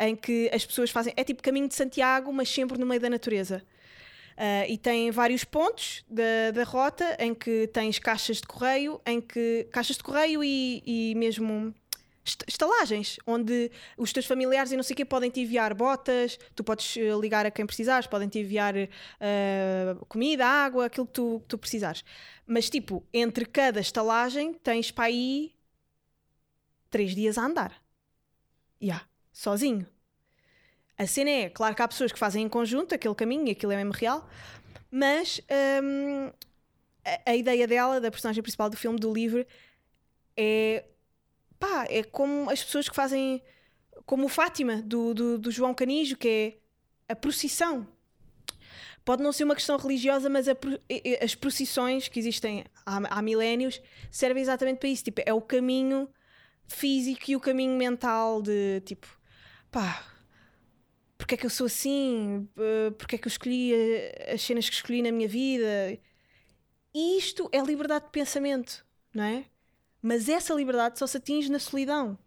em 0.00 0.14
que 0.14 0.50
as 0.52 0.64
pessoas 0.64 0.90
fazem. 0.90 1.12
É 1.16 1.24
tipo 1.24 1.42
caminho 1.42 1.68
de 1.68 1.74
Santiago, 1.74 2.32
mas 2.32 2.48
sempre 2.48 2.78
no 2.78 2.86
meio 2.86 3.00
da 3.00 3.10
natureza. 3.10 3.62
Ah, 4.36 4.66
e 4.68 4.76
tem 4.78 5.10
vários 5.10 5.44
pontos 5.44 6.04
da, 6.08 6.50
da 6.52 6.64
rota 6.64 7.16
em 7.18 7.34
que 7.34 7.68
tens 7.68 7.98
caixas 7.98 8.38
de 8.38 8.46
correio, 8.46 9.00
em 9.06 9.20
que 9.20 9.68
caixas 9.72 9.96
de 9.96 10.02
correio 10.02 10.42
e, 10.42 10.82
e 10.86 11.14
mesmo 11.14 11.74
estalagens, 12.46 13.18
onde 13.26 13.70
os 13.96 14.12
teus 14.12 14.26
familiares 14.26 14.72
e 14.72 14.76
não 14.76 14.82
sei 14.82 14.94
o 14.94 14.96
quê 14.96 15.04
podem 15.04 15.30
te 15.30 15.40
enviar 15.40 15.74
botas, 15.74 16.38
tu 16.54 16.64
podes 16.64 16.96
eh, 16.96 17.10
ligar 17.20 17.46
a 17.46 17.50
quem 17.50 17.66
precisares, 17.66 18.06
podem 18.06 18.28
te 18.28 18.38
enviar 18.38 18.74
eh, 18.76 19.96
comida, 20.08 20.46
água, 20.46 20.86
aquilo 20.86 21.06
que 21.06 21.12
tu, 21.12 21.40
que 21.40 21.48
tu 21.48 21.58
precisares. 21.58 22.04
Mas 22.46 22.68
tipo, 22.68 23.04
entre 23.12 23.44
cada 23.44 23.80
estalagem 23.80 24.54
tens 24.54 24.90
para 24.90 25.04
aí 25.04 25.52
três 26.90 27.14
dias 27.14 27.38
a 27.38 27.44
andar. 27.44 27.82
Ya, 28.82 29.02
sozinho. 29.32 29.86
A 30.96 31.06
cena 31.06 31.30
é, 31.30 31.48
claro 31.48 31.74
que 31.74 31.82
há 31.82 31.88
pessoas 31.88 32.12
que 32.12 32.18
fazem 32.18 32.44
em 32.44 32.48
conjunto 32.48 32.94
aquele 32.94 33.14
caminho 33.14 33.46
e 33.46 33.52
aquilo 33.52 33.72
é 33.72 33.76
mesmo 33.76 33.92
real, 33.92 34.28
mas 34.90 35.40
hum, 35.82 36.32
a, 37.04 37.30
a 37.30 37.36
ideia 37.36 37.66
dela, 37.66 38.00
da 38.00 38.10
personagem 38.10 38.42
principal 38.42 38.68
do 38.68 38.76
filme, 38.76 38.98
do 38.98 39.12
livro, 39.12 39.46
é 40.36 40.84
pá, 41.58 41.86
é 41.88 42.02
como 42.02 42.50
as 42.50 42.62
pessoas 42.62 42.88
que 42.88 42.94
fazem, 42.94 43.42
como 44.06 44.26
o 44.26 44.28
Fátima, 44.28 44.82
do, 44.82 45.14
do, 45.14 45.38
do 45.38 45.50
João 45.50 45.74
Canijo, 45.74 46.16
que 46.16 46.28
é 46.28 47.12
a 47.12 47.16
procissão. 47.16 47.86
Pode 49.04 49.22
não 49.22 49.32
ser 49.32 49.44
uma 49.44 49.54
questão 49.54 49.78
religiosa, 49.78 50.28
mas 50.28 50.48
a 50.48 50.56
as 51.22 51.34
procissões 51.34 52.08
que 52.08 52.18
existem 52.18 52.64
há, 52.84 53.18
há 53.18 53.22
milénios 53.22 53.80
servem 54.10 54.42
exatamente 54.42 54.78
para 54.78 54.88
isso. 54.88 55.04
Tipo, 55.04 55.22
é 55.24 55.32
o 55.32 55.40
caminho 55.40 56.08
físico 56.66 57.30
e 57.30 57.36
o 57.36 57.40
caminho 57.40 57.76
mental 57.76 58.42
de 58.42 58.82
tipo, 58.84 59.06
pá, 59.70 60.04
porque 61.16 61.34
é 61.34 61.38
que 61.38 61.46
eu 61.46 61.50
sou 61.50 61.66
assim? 61.66 62.48
Porque 62.98 63.16
é 63.16 63.18
que 63.18 63.26
eu 63.26 63.30
escolhi 63.30 63.72
uh, 63.72 64.34
as 64.34 64.42
cenas 64.42 64.68
que 64.68 64.74
escolhi 64.74 65.02
na 65.02 65.10
minha 65.10 65.28
vida? 65.28 65.98
E 66.94 67.18
isto 67.18 67.48
é 67.52 67.60
liberdade 67.60 68.06
de 68.06 68.10
pensamento, 68.10 68.84
não 69.14 69.24
é? 69.24 69.44
Mas 70.02 70.28
essa 70.28 70.54
liberdade 70.54 70.98
só 70.98 71.06
se 71.06 71.16
atinge 71.16 71.50
na 71.50 71.58
solidão. 71.58 72.18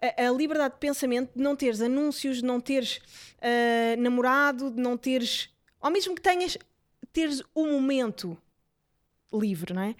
A, 0.00 0.26
a 0.26 0.30
liberdade 0.30 0.74
de 0.74 0.80
pensamento 0.80 1.32
de 1.34 1.42
não 1.42 1.56
teres 1.56 1.80
anúncios, 1.80 2.38
de 2.38 2.44
não 2.44 2.60
teres 2.60 2.98
uh, 3.38 4.00
namorado, 4.00 4.70
de 4.70 4.80
não 4.80 4.96
teres. 4.96 5.50
Ou 5.80 5.90
mesmo 5.90 6.14
que 6.14 6.22
tenhas, 6.22 6.56
teres 7.12 7.42
um 7.54 7.72
momento 7.72 8.36
livre, 9.32 9.74
não 9.74 9.82
é? 9.82 9.94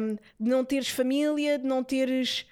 Um, 0.00 0.14
de 0.14 0.50
não 0.50 0.64
teres 0.64 0.88
família, 0.88 1.58
de 1.58 1.66
não 1.66 1.82
teres 1.82 2.46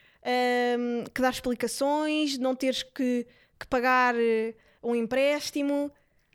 um, 0.79 1.05
que 1.05 1.23
dar 1.23 1.31
explicações, 1.31 2.33
de 2.33 2.41
não 2.41 2.55
teres 2.55 2.83
que, 2.83 3.27
que 3.59 3.67
pagar 3.67 4.15
eh, 4.17 4.55
um 4.83 4.95
empréstimo. 4.95 5.91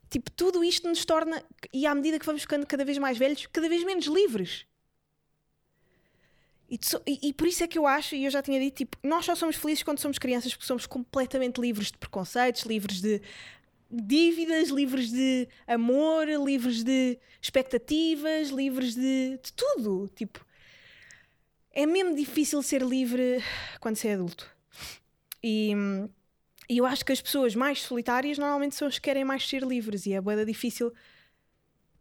Tipo, 0.10 0.32
tudo 0.32 0.64
isto 0.64 0.88
nos 0.88 1.06
torna, 1.06 1.44
e 1.72 1.86
à 1.86 1.94
medida 1.96 2.20
que 2.20 2.26
vamos 2.26 2.42
ficando 2.42 2.66
cada 2.66 2.84
vez 2.84 2.98
mais 2.98 3.18
velhos, 3.18 3.46
cada 3.48 3.70
vez 3.70 3.84
menos 3.84 4.06
livres. 4.06 4.66
E, 6.72 6.80
só- 6.82 7.02
e- 7.06 7.20
e 7.22 7.34
por 7.34 7.48
isso 7.48 7.62
é 7.66 7.68
que 7.68 7.78
eu 7.78 7.86
acho, 7.86 8.16
e 8.16 8.24
eu 8.24 8.32
já 8.32 8.42
tinha 8.42 8.58
dito, 8.58 8.78
tipo, 8.78 8.98
nós 9.04 9.26
só 9.26 9.36
somos 9.36 9.58
felizes 9.58 9.84
quando 9.84 10.00
somos 10.00 10.18
crianças 10.18 10.54
porque 10.54 10.66
somos 10.66 10.86
completamente 10.88 11.60
livres 11.60 11.92
de 11.92 11.98
preconceitos, 11.98 12.62
livres 12.64 13.02
de 13.02 13.22
dívidas, 13.92 14.70
livres 14.70 15.12
de 15.12 15.50
amor, 15.68 16.30
livres 16.30 16.82
de 16.82 17.20
expectativas, 17.42 18.50
livres 18.50 18.96
de, 18.96 19.38
de 19.44 19.52
tudo. 19.54 20.10
Tipo, 20.16 20.46
é 21.74 21.86
mesmo 21.86 22.16
difícil 22.16 22.62
ser 22.62 22.82
livre 22.82 23.44
quando 23.82 23.98
se 23.98 24.08
é 24.08 24.14
adulto. 24.14 24.50
E, 25.44 25.74
e 26.70 26.78
eu 26.78 26.86
acho 26.86 27.04
que 27.04 27.12
as 27.12 27.20
pessoas 27.20 27.54
mais 27.54 27.82
solitárias 27.82 28.38
normalmente 28.38 28.76
são 28.76 28.88
as 28.88 28.96
que 28.96 29.02
querem 29.02 29.26
mais 29.26 29.46
ser 29.46 29.64
livres 29.64 30.06
e 30.06 30.14
é 30.14 30.22
bué 30.22 30.46
difícil 30.46 30.94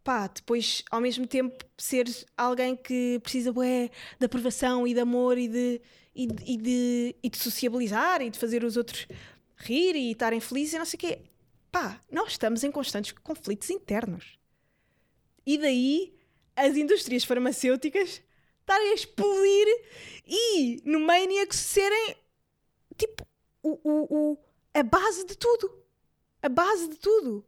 pá, 0.02 0.26
depois 0.26 0.82
ao 0.90 1.00
mesmo 1.00 1.26
tempo 1.26 1.64
ser 1.76 2.06
alguém 2.36 2.76
que 2.76 3.18
precisa 3.22 3.52
bué 3.52 3.90
de 4.18 4.26
aprovação 4.26 4.86
e 4.86 4.94
de 4.94 5.00
amor 5.00 5.38
e 5.38 5.48
de, 5.48 5.80
e, 6.14 6.26
de, 6.26 6.44
e, 6.46 6.56
de, 6.56 7.16
e 7.22 7.30
de 7.30 7.38
sociabilizar 7.38 8.22
e 8.22 8.30
de 8.30 8.38
fazer 8.38 8.64
os 8.64 8.76
outros 8.76 9.06
rir 9.56 9.94
e 9.94 10.12
estarem 10.12 10.40
felizes 10.40 10.74
e 10.74 10.78
não 10.78 10.84
sei 10.84 10.96
o 10.96 11.00
quê. 11.00 11.22
Pá, 11.70 12.02
nós 12.10 12.32
estamos 12.32 12.64
em 12.64 12.70
constantes 12.70 13.12
conflitos 13.12 13.70
internos. 13.70 14.38
E 15.46 15.58
daí 15.58 16.14
as 16.56 16.76
indústrias 16.76 17.24
farmacêuticas 17.24 18.22
estarem 18.60 18.90
a 18.90 18.94
explodir 18.94 19.66
e 20.26 20.82
no 20.84 21.00
Maniacs 21.00 21.56
serem 21.56 22.16
tipo 22.96 23.26
o, 23.62 23.78
o, 23.82 24.32
o, 24.32 24.38
a 24.74 24.82
base 24.82 25.24
de 25.26 25.36
tudo. 25.36 25.78
A 26.42 26.48
base 26.48 26.88
de 26.88 26.96
tudo. 26.96 27.44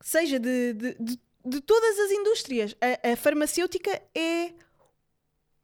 Seja 0.00 0.38
de, 0.38 0.72
de, 0.72 0.96
de, 0.98 1.20
de 1.44 1.60
todas 1.60 1.98
as 1.98 2.10
indústrias. 2.10 2.76
A, 2.80 3.12
a 3.12 3.16
farmacêutica 3.16 4.02
é 4.14 4.52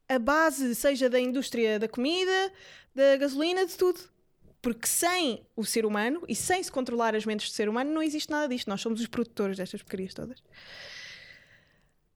a 0.07 0.19
base, 0.19 0.73
seja 0.75 1.09
da 1.09 1.19
indústria 1.19 1.79
da 1.79 1.87
comida, 1.87 2.53
da 2.95 3.17
gasolina, 3.17 3.65
de 3.65 3.75
tudo. 3.75 3.99
Porque 4.61 4.87
sem 4.87 5.45
o 5.55 5.63
ser 5.63 5.85
humano 5.85 6.23
e 6.27 6.35
sem 6.35 6.61
se 6.61 6.71
controlar 6.71 7.15
as 7.15 7.25
mentes 7.25 7.49
do 7.49 7.55
ser 7.55 7.69
humano, 7.69 7.91
não 7.91 8.01
existe 8.01 8.29
nada 8.29 8.47
disto. 8.47 8.67
Nós 8.67 8.81
somos 8.81 8.99
os 8.99 9.07
produtores 9.07 9.57
destas 9.57 9.81
porcarias 9.81 10.13
todas. 10.13 10.41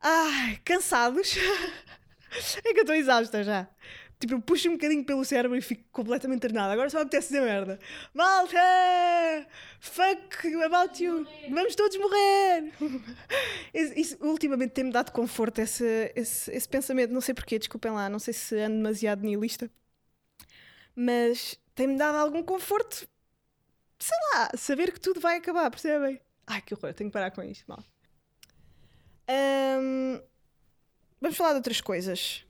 Ai, 0.01 0.59
cansados. 0.65 1.35
é 2.63 2.73
que 2.73 2.79
eu 2.79 2.81
estou 2.81 2.95
exausta 2.95 3.43
já. 3.43 3.67
Tipo, 4.21 4.35
eu 4.35 4.41
puxo 4.41 4.69
um 4.69 4.73
bocadinho 4.73 5.03
pelo 5.03 5.25
cérebro 5.25 5.57
e 5.57 5.61
fico 5.61 5.83
completamente 5.91 6.41
treinada. 6.41 6.71
Agora 6.71 6.91
só 6.91 6.97
me 6.97 7.05
apetece 7.05 7.29
dizer 7.29 7.41
merda. 7.41 7.79
Malta! 8.13 8.59
Fuck 9.79 10.47
about 10.63 11.03
you! 11.03 11.25
Vamos 11.49 11.73
todos 11.73 11.97
morrer! 11.97 12.71
Isso, 13.73 14.15
ultimamente 14.21 14.73
tem-me 14.73 14.91
dado 14.91 15.11
conforto, 15.11 15.57
esse, 15.57 16.13
esse, 16.15 16.51
esse 16.51 16.69
pensamento. 16.69 17.11
Não 17.11 17.19
sei 17.19 17.33
porquê, 17.33 17.57
desculpem 17.57 17.91
lá. 17.91 18.09
Não 18.09 18.19
sei 18.19 18.31
se 18.31 18.59
ando 18.59 18.75
demasiado 18.75 19.23
nihilista. 19.23 19.71
Mas 20.95 21.59
tem-me 21.73 21.97
dado 21.97 22.17
algum 22.17 22.43
conforto. 22.43 23.07
Sei 23.97 24.17
lá, 24.35 24.51
saber 24.55 24.91
que 24.91 24.99
tudo 24.99 25.19
vai 25.19 25.37
acabar, 25.37 25.71
percebem? 25.71 26.21
Ai, 26.45 26.61
que 26.61 26.75
horror, 26.75 26.93
tenho 26.93 27.09
que 27.09 27.13
parar 27.13 27.31
com 27.31 27.41
isto. 27.41 27.65
Mal. 27.67 27.83
Ahm, 29.27 30.21
vamos 31.19 31.35
falar 31.35 31.53
de 31.53 31.57
outras 31.57 31.81
coisas. 31.81 32.45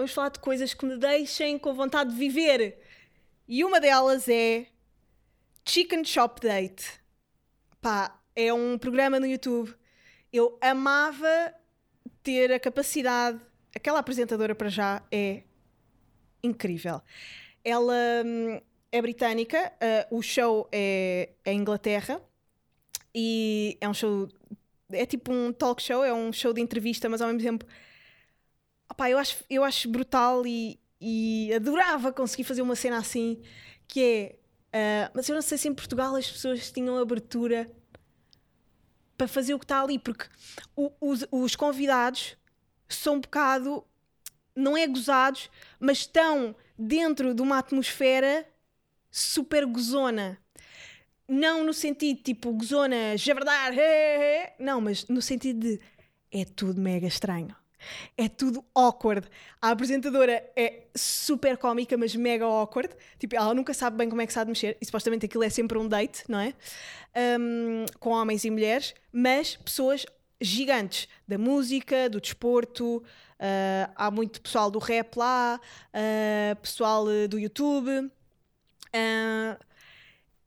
Vamos 0.00 0.14
falar 0.14 0.30
de 0.30 0.38
coisas 0.38 0.72
que 0.72 0.86
me 0.86 0.96
deixem 0.96 1.58
com 1.58 1.74
vontade 1.74 2.08
de 2.08 2.16
viver. 2.16 2.78
E 3.46 3.62
uma 3.62 3.78
delas 3.78 4.30
é 4.30 4.64
Chicken 5.62 6.02
Shop 6.06 6.40
Date. 6.40 6.98
Pá, 7.82 8.18
é 8.34 8.50
um 8.50 8.78
programa 8.78 9.20
no 9.20 9.26
YouTube. 9.26 9.74
Eu 10.32 10.56
amava 10.58 11.54
ter 12.22 12.50
a 12.50 12.58
capacidade. 12.58 13.38
Aquela 13.76 13.98
apresentadora 13.98 14.54
para 14.54 14.70
já 14.70 15.02
é 15.12 15.42
incrível. 16.42 17.02
Ela 17.62 18.22
hum, 18.24 18.58
é 18.90 19.02
britânica, 19.02 19.70
uh, 20.10 20.16
o 20.16 20.22
show 20.22 20.66
é, 20.72 21.28
é 21.44 21.52
Inglaterra 21.52 22.22
e 23.14 23.76
é 23.82 23.86
um 23.86 23.92
show. 23.92 24.30
É 24.92 25.04
tipo 25.04 25.30
um 25.30 25.52
talk 25.52 25.82
show, 25.82 26.02
é 26.02 26.14
um 26.14 26.32
show 26.32 26.54
de 26.54 26.62
entrevista, 26.62 27.06
mas 27.06 27.20
ao 27.20 27.28
mesmo 27.28 27.42
tempo 27.42 27.66
Opá, 28.90 29.08
eu, 29.08 29.18
acho, 29.18 29.44
eu 29.48 29.62
acho 29.62 29.88
brutal 29.88 30.44
e, 30.44 30.80
e 31.00 31.52
adorava 31.54 32.12
conseguir 32.12 32.44
fazer 32.44 32.62
uma 32.62 32.74
cena 32.74 32.98
assim 32.98 33.40
que 33.86 34.02
é. 34.02 34.36
Uh, 34.72 35.10
mas 35.14 35.28
eu 35.28 35.34
não 35.34 35.42
sei 35.42 35.58
se 35.58 35.68
em 35.68 35.74
Portugal 35.74 36.14
as 36.14 36.30
pessoas 36.30 36.70
tinham 36.70 36.96
abertura 36.96 37.70
para 39.16 39.28
fazer 39.28 39.52
o 39.52 39.58
que 39.58 39.64
está 39.64 39.82
ali, 39.82 39.98
porque 39.98 40.26
o, 40.76 40.92
os, 41.00 41.26
os 41.30 41.56
convidados 41.56 42.36
são 42.88 43.16
um 43.16 43.20
bocado, 43.20 43.84
não 44.54 44.76
é 44.76 44.86
gozados, 44.86 45.50
mas 45.78 45.98
estão 45.98 46.54
dentro 46.78 47.34
de 47.34 47.42
uma 47.42 47.58
atmosfera 47.58 48.46
super 49.10 49.66
gozona. 49.66 50.38
Não 51.28 51.64
no 51.64 51.74
sentido 51.74 52.22
tipo 52.22 52.52
gozona, 52.52 53.16
javardar, 53.16 53.72
não, 54.58 54.80
mas 54.80 55.06
no 55.06 55.20
sentido 55.20 55.60
de 55.60 55.80
é 56.32 56.44
tudo 56.44 56.80
mega 56.80 57.06
estranho. 57.06 57.59
É 58.16 58.28
tudo 58.28 58.64
awkward. 58.74 59.26
A 59.60 59.70
apresentadora 59.70 60.44
é 60.56 60.84
super 60.94 61.56
cómica, 61.56 61.96
mas 61.96 62.14
mega 62.14 62.44
awkward. 62.44 62.94
Tipo, 63.18 63.36
ela 63.36 63.54
nunca 63.54 63.74
sabe 63.74 63.96
bem 63.96 64.08
como 64.08 64.20
é 64.20 64.26
que 64.26 64.32
sabe 64.32 64.50
mexer. 64.50 64.76
E 64.80 64.86
supostamente 64.86 65.26
aquilo 65.26 65.44
é 65.44 65.50
sempre 65.50 65.78
um 65.78 65.88
date, 65.88 66.24
não 66.28 66.38
é? 66.38 66.54
Um, 67.38 67.84
com 67.98 68.10
homens 68.10 68.44
e 68.44 68.50
mulheres, 68.50 68.94
mas 69.12 69.56
pessoas 69.56 70.06
gigantes 70.40 71.08
da 71.26 71.36
música, 71.36 72.08
do 72.08 72.20
desporto. 72.20 72.98
Uh, 73.40 73.90
há 73.96 74.10
muito 74.10 74.40
pessoal 74.40 74.70
do 74.70 74.78
rap 74.78 75.16
lá, 75.16 75.58
uh, 75.94 76.56
pessoal 76.60 77.04
uh, 77.06 77.28
do 77.28 77.38
YouTube. 77.38 78.10
Uh, 78.94 79.56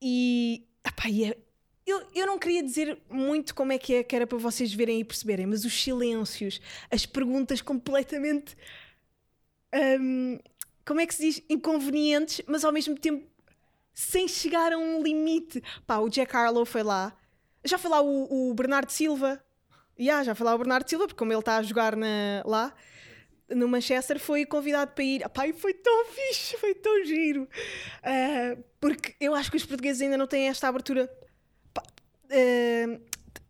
e, 0.02 0.68
epá, 0.86 1.10
e 1.10 1.26
é, 1.26 1.38
eu, 1.86 2.02
eu 2.16 2.26
não 2.26 2.40
queria 2.40 2.64
dizer 2.64 2.98
muito 3.10 3.54
como 3.54 3.74
é 3.74 3.78
que 3.78 3.96
é, 3.96 4.04
que 4.04 4.16
era 4.16 4.26
para 4.26 4.38
vocês 4.38 4.74
verem 4.74 5.00
e 5.00 5.04
perceberem, 5.04 5.46
mas 5.46 5.66
os 5.66 5.84
silêncios, 5.84 6.62
as 6.90 7.06
perguntas 7.06 7.62
completamente. 7.62 8.56
Um, 10.00 10.40
como 10.86 11.02
é 11.02 11.06
que 11.06 11.16
se 11.16 11.22
diz? 11.22 11.44
Inconvenientes, 11.50 12.42
mas 12.48 12.64
ao 12.64 12.72
mesmo 12.72 12.96
tempo 12.96 13.28
sem 13.94 14.28
chegar 14.28 14.74
a 14.74 14.78
um 14.78 15.02
limite. 15.04 15.62
Pá, 15.86 16.00
o 16.00 16.10
Jack 16.10 16.36
Harlow 16.36 16.66
foi 16.66 16.84
lá. 16.84 17.16
Já 17.64 17.78
foi 17.78 17.92
lá 17.92 18.02
o, 18.02 18.50
o 18.50 18.54
Bernardo 18.54 18.92
Silva. 18.92 19.44
Yeah, 20.00 20.24
já 20.24 20.36
foi 20.36 20.46
lá 20.46 20.56
o 20.56 20.58
Bernardo 20.58 20.90
Silva, 20.90 21.06
porque 21.06 21.20
como 21.20 21.32
ele 21.32 21.40
está 21.40 21.58
a 21.58 21.64
jogar 21.64 21.96
na, 21.96 22.44
lá 22.46 22.74
no 23.50 23.68
Manchester, 23.68 24.20
foi 24.20 24.46
convidado 24.46 24.92
para 24.94 25.04
ir. 25.04 25.22
E 25.22 25.54
foi 25.54 25.74
tão 25.74 26.06
fixe, 26.06 26.58
foi 26.58 26.74
tão 26.74 27.06
giro. 27.06 27.44
Uh, 27.44 28.64
porque 28.80 29.16
eu 29.20 29.36
acho 29.36 29.52
que 29.52 29.58
os 29.58 29.66
portugueses 29.66 30.02
ainda 30.02 30.18
não 30.18 30.28
têm 30.28 30.50
esta 30.50 30.68
abertura 30.68 31.10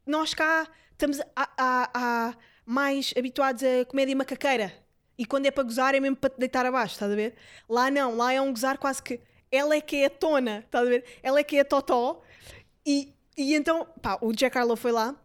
nós 0.06 0.34
cá 0.34 0.68
estamos 0.92 1.20
a, 1.36 1.50
a, 1.58 1.90
a 1.94 2.34
mais 2.66 3.14
habituados 3.18 3.64
a 3.64 3.86
comédia 3.86 4.16
macaqueira. 4.16 4.74
E 5.18 5.26
quando 5.26 5.46
é 5.46 5.52
para 5.52 5.64
gozar 5.64 5.94
é 5.94 6.00
mesmo 6.00 6.16
para 6.16 6.30
te 6.30 6.40
deitar 6.40 6.66
abaixo, 6.66 6.94
estás 6.94 7.12
a 7.12 7.16
ver? 7.16 7.36
Lá 7.70 7.92
não, 7.92 8.16
lá 8.16 8.34
é 8.34 8.42
um 8.42 8.52
gozar 8.52 8.78
quase 8.78 9.02
que 9.02 9.20
ela 9.52 9.76
é 9.76 9.82
que 9.82 9.98
é 9.98 10.06
a 10.06 10.10
tona, 10.10 10.60
estás 10.60 10.88
a 10.88 10.90
ver? 10.90 11.06
Ela 11.22 11.40
é 11.40 11.44
que 11.44 11.58
é 11.58 11.60
a 11.62 11.66
totó. 11.66 12.22
E, 12.86 13.14
e 13.38 13.54
então, 13.54 13.88
pá, 14.02 14.18
o 14.22 14.34
Jack 14.34 14.58
Harlow 14.58 14.76
foi 14.76 14.92
lá 14.92 15.16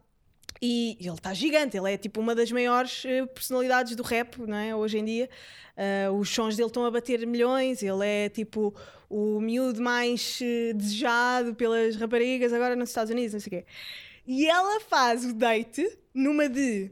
e 0.60 0.96
ele 1.00 1.10
está 1.10 1.32
gigante, 1.32 1.76
ele 1.76 1.92
é 1.92 1.96
tipo 1.96 2.20
uma 2.20 2.34
das 2.34 2.50
maiores 2.50 3.04
eh, 3.04 3.24
personalidades 3.26 3.94
do 3.94 4.02
rap, 4.02 4.38
não 4.38 4.56
é? 4.56 4.74
Hoje 4.74 4.98
em 4.98 5.04
dia. 5.04 5.30
Uh, 5.78 6.12
os 6.14 6.28
sons 6.28 6.56
dele 6.56 6.66
estão 6.66 6.84
a 6.84 6.90
bater 6.90 7.24
milhões, 7.24 7.84
ele 7.84 8.04
é 8.04 8.28
tipo 8.28 8.74
o 9.08 9.40
miúdo 9.40 9.80
mais 9.80 10.40
uh, 10.40 10.74
desejado 10.74 11.54
pelas 11.54 11.94
raparigas 11.94 12.52
agora 12.52 12.74
nos 12.74 12.88
Estados 12.88 13.12
Unidos, 13.12 13.34
não 13.34 13.40
sei 13.40 13.46
o 13.46 13.62
quê. 13.62 13.66
E 14.26 14.46
ela 14.48 14.80
faz 14.80 15.24
o 15.24 15.32
date 15.32 15.88
numa 16.12 16.48
de 16.48 16.90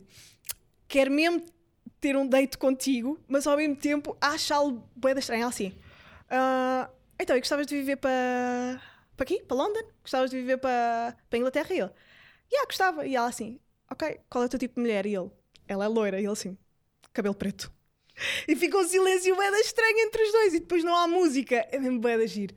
quer 0.86 1.10
mesmo 1.10 1.42
ter 2.00 2.16
um 2.16 2.28
date 2.28 2.56
contigo, 2.56 3.18
mas 3.26 3.44
ao 3.48 3.56
mesmo 3.56 3.74
tempo 3.74 4.16
acha-lo 4.20 4.88
boeda 4.94 5.18
estranha, 5.18 5.42
ela 5.42 5.50
assim. 5.50 5.74
Uh, 6.30 6.88
então, 7.18 7.36
e 7.36 7.40
gostavas 7.40 7.66
de 7.66 7.74
viver 7.74 7.96
para 7.96 8.80
para 9.16 9.24
aqui, 9.24 9.40
para 9.40 9.56
London? 9.56 9.80
Gostavas 10.02 10.30
de 10.30 10.36
viver 10.36 10.58
para, 10.58 11.16
para 11.28 11.38
Inglaterra? 11.38 11.74
E 11.74 11.80
ele, 11.80 11.90
yeah, 12.52 12.66
gostava. 12.66 13.06
E 13.06 13.16
ela 13.16 13.28
assim, 13.28 13.58
ok, 13.90 14.20
qual 14.28 14.44
é 14.44 14.46
o 14.46 14.50
teu 14.50 14.58
tipo 14.58 14.74
de 14.76 14.80
mulher? 14.80 15.06
E 15.06 15.14
ele, 15.14 15.30
ela 15.68 15.84
é 15.84 15.88
loira. 15.88 16.20
E 16.20 16.24
ele 16.24 16.32
assim, 16.32 16.56
cabelo 17.12 17.34
preto. 17.34 17.72
E 18.48 18.56
fica 18.56 18.78
um 18.78 18.84
silêncio 18.84 19.36
bem 19.36 19.60
estranho 19.60 19.98
entre 19.98 20.22
os 20.22 20.32
dois 20.32 20.54
e 20.54 20.60
depois 20.60 20.82
não 20.82 20.96
há 20.96 21.06
música. 21.06 21.56
É 21.70 21.78
mesmo 21.78 22.00
bem 22.00 22.26
giro. 22.26 22.54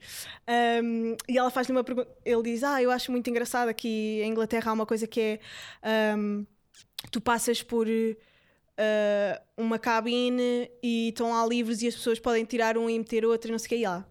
Um, 0.82 1.16
e 1.28 1.38
ela 1.38 1.50
faz-lhe 1.50 1.74
uma 1.74 1.84
pergunta. 1.84 2.10
Ele 2.24 2.44
diz: 2.44 2.64
Ah, 2.64 2.82
eu 2.82 2.90
acho 2.90 3.12
muito 3.12 3.30
engraçado 3.30 3.68
aqui 3.68 4.22
em 4.24 4.32
Inglaterra 4.32 4.72
há 4.72 4.74
uma 4.74 4.86
coisa 4.86 5.06
que 5.06 5.20
é. 5.84 6.16
Um, 6.18 6.46
tu 7.12 7.20
passas 7.20 7.62
por 7.62 7.88
uh, 7.88 9.42
uma 9.58 9.78
cabine 9.78 10.72
e 10.82 11.10
estão 11.10 11.32
lá 11.32 11.46
livros 11.46 11.82
e 11.82 11.88
as 11.88 11.96
pessoas 11.96 12.20
podem 12.20 12.46
tirar 12.46 12.78
um 12.78 12.90
e 12.90 12.98
meter 12.98 13.26
outro 13.26 13.50
e 13.50 13.52
não 13.52 13.60
sei 13.60 13.66
o 13.66 13.70
que. 13.70 13.76
E 13.76 13.84
ela, 13.84 14.10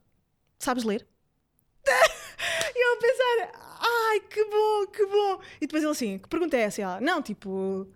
sabes 0.58 0.84
ler? 0.84 1.06
e 1.86 2.86
eu 2.86 2.92
a 2.92 2.96
pensar: 2.98 3.67
Ai, 3.78 4.20
que 4.20 4.44
bom, 4.44 4.86
que 4.86 5.06
bom. 5.06 5.40
E 5.60 5.66
depois 5.66 5.82
ele 5.82 5.92
assim: 5.92 6.18
Que 6.18 6.28
pergunta 6.28 6.56
é 6.56 6.60
essa? 6.60 6.80
E 6.80 6.84
ela, 6.84 7.00
não, 7.00 7.22
tipo 7.22 7.86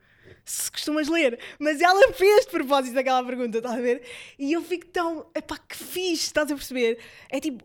se 0.45 0.71
costumas 0.71 1.09
ler. 1.09 1.39
Mas 1.59 1.81
ela 1.81 2.01
fez 2.15 2.45
de 2.47 2.51
propósito 2.51 2.99
aquela 2.99 3.25
pergunta, 3.25 3.59
estás 3.59 3.79
a 3.79 3.81
ver? 3.81 4.03
E 4.39 4.53
eu 4.53 4.63
fico 4.63 4.87
tão. 4.87 5.27
Epá, 5.35 5.59
que 5.59 5.77
fixe, 5.77 6.27
estás 6.27 6.51
a 6.51 6.55
perceber? 6.55 6.99
É 7.29 7.41
tipo. 7.41 7.65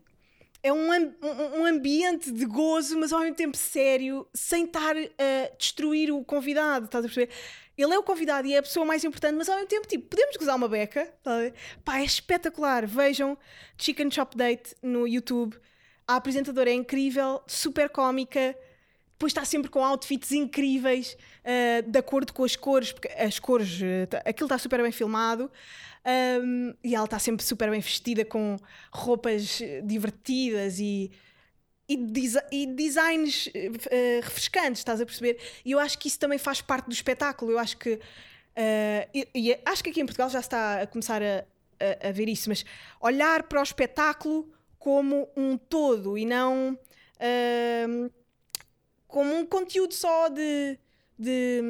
É 0.60 0.72
um, 0.72 0.88
um, 0.90 1.64
ambiente 1.64 2.32
de 2.32 2.44
gozo, 2.44 2.98
mas 2.98 3.12
ao 3.12 3.20
mesmo 3.20 3.36
tempo 3.36 3.56
sério, 3.56 4.26
sem 4.34 4.64
estar 4.64 4.96
a 4.96 5.56
destruir 5.56 6.10
o 6.10 6.24
convidado, 6.24 6.86
estás 6.86 7.04
a 7.04 7.08
perceber? 7.08 7.32
Ele 7.76 7.94
é 7.94 7.98
o 7.98 8.02
convidado 8.02 8.44
e 8.48 8.54
é 8.54 8.58
a 8.58 8.62
pessoa 8.62 8.84
mais 8.84 9.04
importante, 9.04 9.36
mas 9.36 9.48
ao 9.48 9.54
mesmo 9.54 9.68
tempo, 9.68 9.86
tipo, 9.86 10.08
podemos 10.08 10.36
gozar 10.36 10.56
uma 10.56 10.66
beca, 10.66 11.14
tá 11.22 11.30
Pá, 11.84 12.00
é 12.00 12.04
espetacular. 12.04 12.88
Vejam 12.88 13.38
Chicken 13.78 14.10
Shop 14.10 14.36
Date 14.36 14.74
no 14.82 15.06
YouTube. 15.06 15.56
A 16.08 16.16
apresentadora 16.16 16.70
é 16.70 16.74
incrível, 16.74 17.42
super 17.46 17.88
cómica 17.88 18.56
depois 19.18 19.32
está 19.32 19.44
sempre 19.44 19.68
com 19.68 19.84
outfits 19.84 20.30
incríveis, 20.30 21.16
uh, 21.42 21.90
de 21.90 21.98
acordo 21.98 22.32
com 22.32 22.44
as 22.44 22.54
cores, 22.54 22.92
porque 22.92 23.08
as 23.08 23.40
cores, 23.40 23.80
uh, 23.80 24.16
aquilo 24.24 24.46
está 24.46 24.56
super 24.56 24.80
bem 24.80 24.92
filmado. 24.92 25.50
Um, 26.40 26.72
e 26.84 26.94
ela 26.94 27.04
está 27.04 27.18
sempre 27.18 27.44
super 27.44 27.68
bem 27.68 27.80
vestida 27.80 28.24
com 28.24 28.56
roupas 28.92 29.60
divertidas 29.82 30.78
e, 30.78 31.10
e, 31.88 31.96
desi 31.96 32.38
e 32.52 32.66
designs 32.66 33.48
uh, 33.48 34.20
refrescantes, 34.22 34.78
estás 34.78 35.00
a 35.00 35.04
perceber? 35.04 35.40
E 35.64 35.72
eu 35.72 35.80
acho 35.80 35.98
que 35.98 36.06
isso 36.06 36.20
também 36.20 36.38
faz 36.38 36.60
parte 36.60 36.86
do 36.86 36.92
espetáculo. 36.92 37.50
Eu 37.50 37.58
acho 37.58 37.76
que. 37.76 37.94
Uh, 37.94 39.10
e, 39.12 39.28
e, 39.34 39.58
acho 39.66 39.82
que 39.82 39.90
aqui 39.90 40.00
em 40.00 40.06
Portugal 40.06 40.30
já 40.30 40.38
está 40.38 40.82
a 40.82 40.86
começar 40.86 41.20
a, 41.20 41.44
a, 41.80 42.08
a, 42.08 42.12
ver 42.12 42.28
isso, 42.28 42.48
mas 42.48 42.64
olhar 43.00 43.42
para 43.42 43.58
o 43.58 43.62
espetáculo 43.64 44.48
como 44.78 45.28
um 45.36 45.56
todo 45.56 46.16
e 46.16 46.24
não. 46.24 46.78
Uh, 47.16 48.10
como 49.06 49.34
um 49.34 49.46
conteúdo 49.46 49.94
só 49.94 50.28
de, 50.28 50.78
de, 51.18 51.62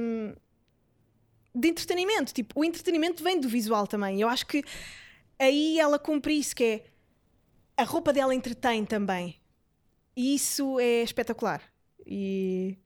de 1.54 1.68
entretenimento. 1.68 2.34
Tipo, 2.34 2.60
o 2.60 2.64
entretenimento 2.64 3.22
vem 3.22 3.40
do 3.40 3.48
visual 3.48 3.86
também. 3.86 4.20
Eu 4.20 4.28
acho 4.28 4.46
que 4.46 4.64
aí 5.38 5.78
ela 5.78 5.98
cumpre 5.98 6.34
isso, 6.34 6.54
que 6.54 6.64
é 6.64 6.84
a 7.76 7.84
roupa 7.84 8.12
dela 8.12 8.34
entretém 8.34 8.84
também. 8.84 9.40
E 10.16 10.34
isso 10.34 10.80
é 10.80 11.02
espetacular. 11.02 11.62
E 12.04 12.76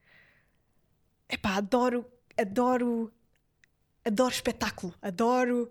epá, 1.29 1.57
adoro, 1.57 2.05
adoro 2.37 3.11
adoro 4.05 4.33
espetáculo, 4.33 4.95
adoro 5.01 5.71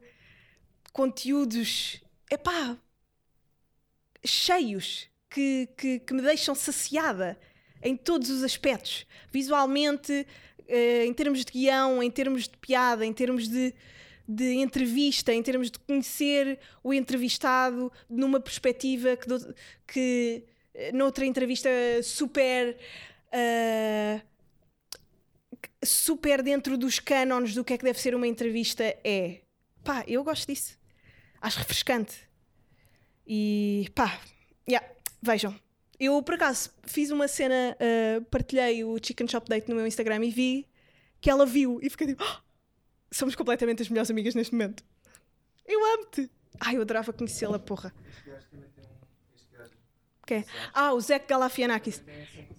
conteúdos, 0.94 2.02
epá, 2.30 2.78
cheios, 4.26 5.08
que, 5.30 5.68
que, 5.78 6.00
que 6.00 6.14
me 6.14 6.22
deixam 6.22 6.54
saciada 6.56 7.40
em 7.82 7.96
todos 7.96 8.30
os 8.30 8.44
aspectos. 8.44 9.06
Visualmente, 9.32 10.28
eh, 10.68 11.06
em 11.06 11.14
termos 11.14 11.44
de 11.46 11.52
guião, 11.52 12.02
em 12.04 12.12
termos 12.12 12.48
de 12.48 12.58
piada, 12.58 13.06
em 13.06 13.14
termos 13.14 13.48
de, 13.48 13.74
de 14.28 14.54
entrevista, 14.56 15.34
em 15.34 15.42
termos 15.42 15.72
de 15.72 15.80
conhecer 15.80 16.60
o 16.84 16.94
entrevistado 16.94 17.92
numa 18.10 18.40
perspectiva 18.40 19.16
que, 19.18 19.28
do- 19.28 19.56
que 19.88 20.44
eh, 20.74 20.92
noutra 20.92 21.26
entrevista 21.26 21.70
super. 22.04 22.78
eh, 23.32 24.22
super 25.84 26.44
dentro 26.44 26.78
dos 26.78 27.00
cânones 27.00 27.54
do 27.56 27.64
que 27.64 27.74
é 27.74 27.78
que 27.78 27.84
deve 27.84 28.00
ser 28.00 28.14
uma 28.16 28.28
entrevista 28.28 28.84
é. 29.04 29.42
Pá, 29.84 30.04
eu 30.08 30.24
gosto 30.24 30.48
disso. 30.48 30.78
Acho 31.42 31.58
refrescante. 31.60 32.30
E 33.26 33.90
pá, 33.96 34.20
yeah, 34.68 34.86
vejam. 35.22 35.56
Eu 36.00 36.22
por 36.24 36.34
acaso 36.36 36.72
fiz 36.84 37.12
uma 37.12 37.28
cena, 37.28 37.78
uh, 37.80 38.26
partilhei 38.26 38.84
o 38.84 38.98
Chicken 39.02 39.28
Shop 39.28 39.48
Date 39.48 39.70
no 39.70 39.76
meu 39.76 39.86
Instagram 39.86 40.26
e 40.26 40.32
vi 40.32 40.68
que 41.20 41.30
ela 41.30 41.46
viu 41.46 41.80
e 41.82 41.90
fiquei 41.90 42.08
tipo, 42.08 42.24
"Ah, 42.24 42.42
somos 43.12 43.36
completamente 43.36 43.82
as 43.84 43.90
melhores 43.90 44.10
amigas 44.10 44.34
neste 44.34 44.54
momento. 44.54 44.84
Eu 45.66 45.80
amo-te. 45.94 46.30
Ai, 46.60 46.78
eu 46.78 46.82
adorava 46.82 47.14
conhecê-la, 47.14 47.60
porra. 47.60 47.94
Quem? 50.26 50.46
Ah, 50.74 50.94
o 50.94 51.00
Zach 51.02 51.26
Galafianakis. 51.28 52.02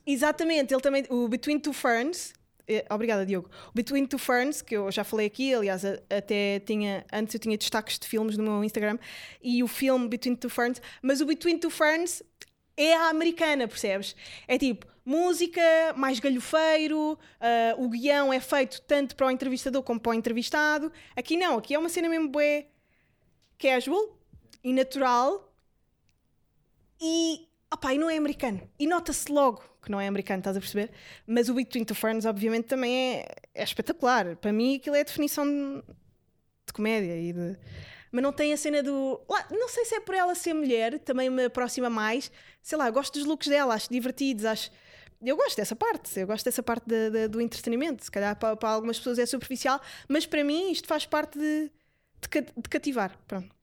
Exatamente, 0.06 0.72
ele 0.74 0.80
também. 0.80 1.04
O 1.10 1.28
Between 1.28 1.58
Two 1.58 1.72
Ferns. 1.72 2.32
Eh, 2.74 2.86
Obrigada, 2.90 3.24
Diogo. 3.26 3.50
Between 3.74 4.06
Two 4.06 4.18
Ferns, 4.18 4.62
que 4.62 4.76
eu 4.76 4.90
já 4.90 5.04
falei 5.04 5.26
aqui, 5.26 5.54
aliás, 5.54 5.84
até 5.84 6.60
tinha. 6.60 7.04
Antes 7.12 7.34
eu 7.34 7.40
tinha 7.40 7.56
destaques 7.56 7.98
de 7.98 8.06
filmes 8.06 8.36
no 8.36 8.44
meu 8.44 8.64
Instagram. 8.64 8.98
E 9.42 9.62
o 9.62 9.68
filme 9.68 10.08
Between 10.08 10.36
Two 10.36 10.50
Ferns. 10.50 10.80
Mas 11.00 11.20
o 11.20 11.26
Between 11.26 11.58
Two 11.58 11.70
Ferns 11.70 12.22
é 12.76 12.94
a 12.94 13.08
americana, 13.08 13.68
percebes? 13.68 14.16
É 14.48 14.58
tipo 14.58 14.86
música, 15.04 15.60
mais 15.96 16.20
galhofeiro, 16.20 17.18
ah, 17.40 17.74
o 17.78 17.88
guião 17.88 18.32
é 18.32 18.40
feito 18.40 18.80
tanto 18.82 19.16
para 19.16 19.26
o 19.26 19.30
entrevistador 19.30 19.82
como 19.82 20.00
para 20.00 20.10
o 20.10 20.14
entrevistado. 20.14 20.92
Aqui 21.16 21.36
não, 21.36 21.58
aqui 21.58 21.74
é 21.74 21.78
uma 21.78 21.88
cena 21.88 22.08
mesmo 22.08 22.28
bué 22.28 22.68
casual 23.58 24.18
e 24.62 24.72
natural 24.72 25.52
e, 27.00 27.48
opá, 27.72 27.94
e 27.94 27.98
não 27.98 28.08
é 28.08 28.16
americano. 28.16 28.60
E 28.78 28.86
nota-se 28.86 29.30
logo 29.30 29.71
que 29.82 29.90
não 29.90 30.00
é 30.00 30.06
americano, 30.06 30.40
estás 30.40 30.56
a 30.56 30.60
perceber? 30.60 30.90
Mas 31.26 31.48
o 31.48 31.54
Between 31.54 31.84
Two 31.84 31.96
Ferns, 31.96 32.24
obviamente, 32.24 32.66
também 32.66 33.16
é, 33.18 33.26
é 33.54 33.62
espetacular. 33.64 34.36
Para 34.36 34.52
mim, 34.52 34.76
aquilo 34.76 34.96
é 34.96 35.00
a 35.00 35.04
definição 35.04 35.44
de, 35.46 35.82
de 36.66 36.72
comédia 36.72 37.16
e 37.18 37.32
de. 37.32 37.56
Mas 38.10 38.22
não 38.22 38.32
tem 38.32 38.52
a 38.52 38.56
cena 38.56 38.82
do. 38.82 39.20
lá, 39.28 39.46
não 39.50 39.68
sei 39.68 39.84
se 39.84 39.94
é 39.94 40.00
por 40.00 40.14
ela 40.14 40.34
ser 40.34 40.54
mulher, 40.54 40.98
também 41.00 41.30
me 41.30 41.44
aproxima 41.46 41.88
mais. 41.90 42.30
Sei 42.62 42.76
lá, 42.78 42.88
gosto 42.90 43.14
dos 43.18 43.26
looks 43.26 43.48
dela, 43.48 43.74
acho 43.74 43.90
divertidos, 43.90 44.44
acho. 44.44 44.70
Eu 45.24 45.36
gosto 45.36 45.56
dessa 45.56 45.76
parte, 45.76 46.18
eu 46.18 46.26
gosto 46.26 46.44
dessa 46.44 46.62
parte 46.62 46.84
da- 46.88 47.08
da- 47.08 47.26
do 47.28 47.40
entretenimento. 47.40 48.04
Se 48.04 48.10
calhar 48.10 48.36
para, 48.36 48.56
para 48.56 48.68
algumas 48.70 48.98
pessoas 48.98 49.18
é 49.18 49.26
superficial, 49.26 49.80
mas 50.08 50.26
para 50.26 50.42
mim 50.44 50.70
isto 50.72 50.86
faz 50.88 51.06
parte 51.06 51.38
de, 51.38 51.70
de, 52.20 52.40
de 52.56 52.68
cativar. 52.68 53.16
Pronto. 53.28 53.54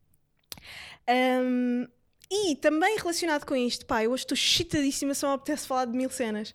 Um, 1.07 1.87
e 2.31 2.55
também 2.55 2.97
relacionado 2.97 3.45
com 3.45 3.55
isto, 3.55 3.85
pá, 3.85 4.03
eu 4.03 4.11
hoje 4.11 4.23
estou 4.23 4.37
chitadíssima, 4.37 5.13
só 5.13 5.29
me 5.29 5.33
apetece 5.35 5.67
falar 5.67 5.85
de 5.85 5.97
mil 5.97 6.09
cenas. 6.09 6.53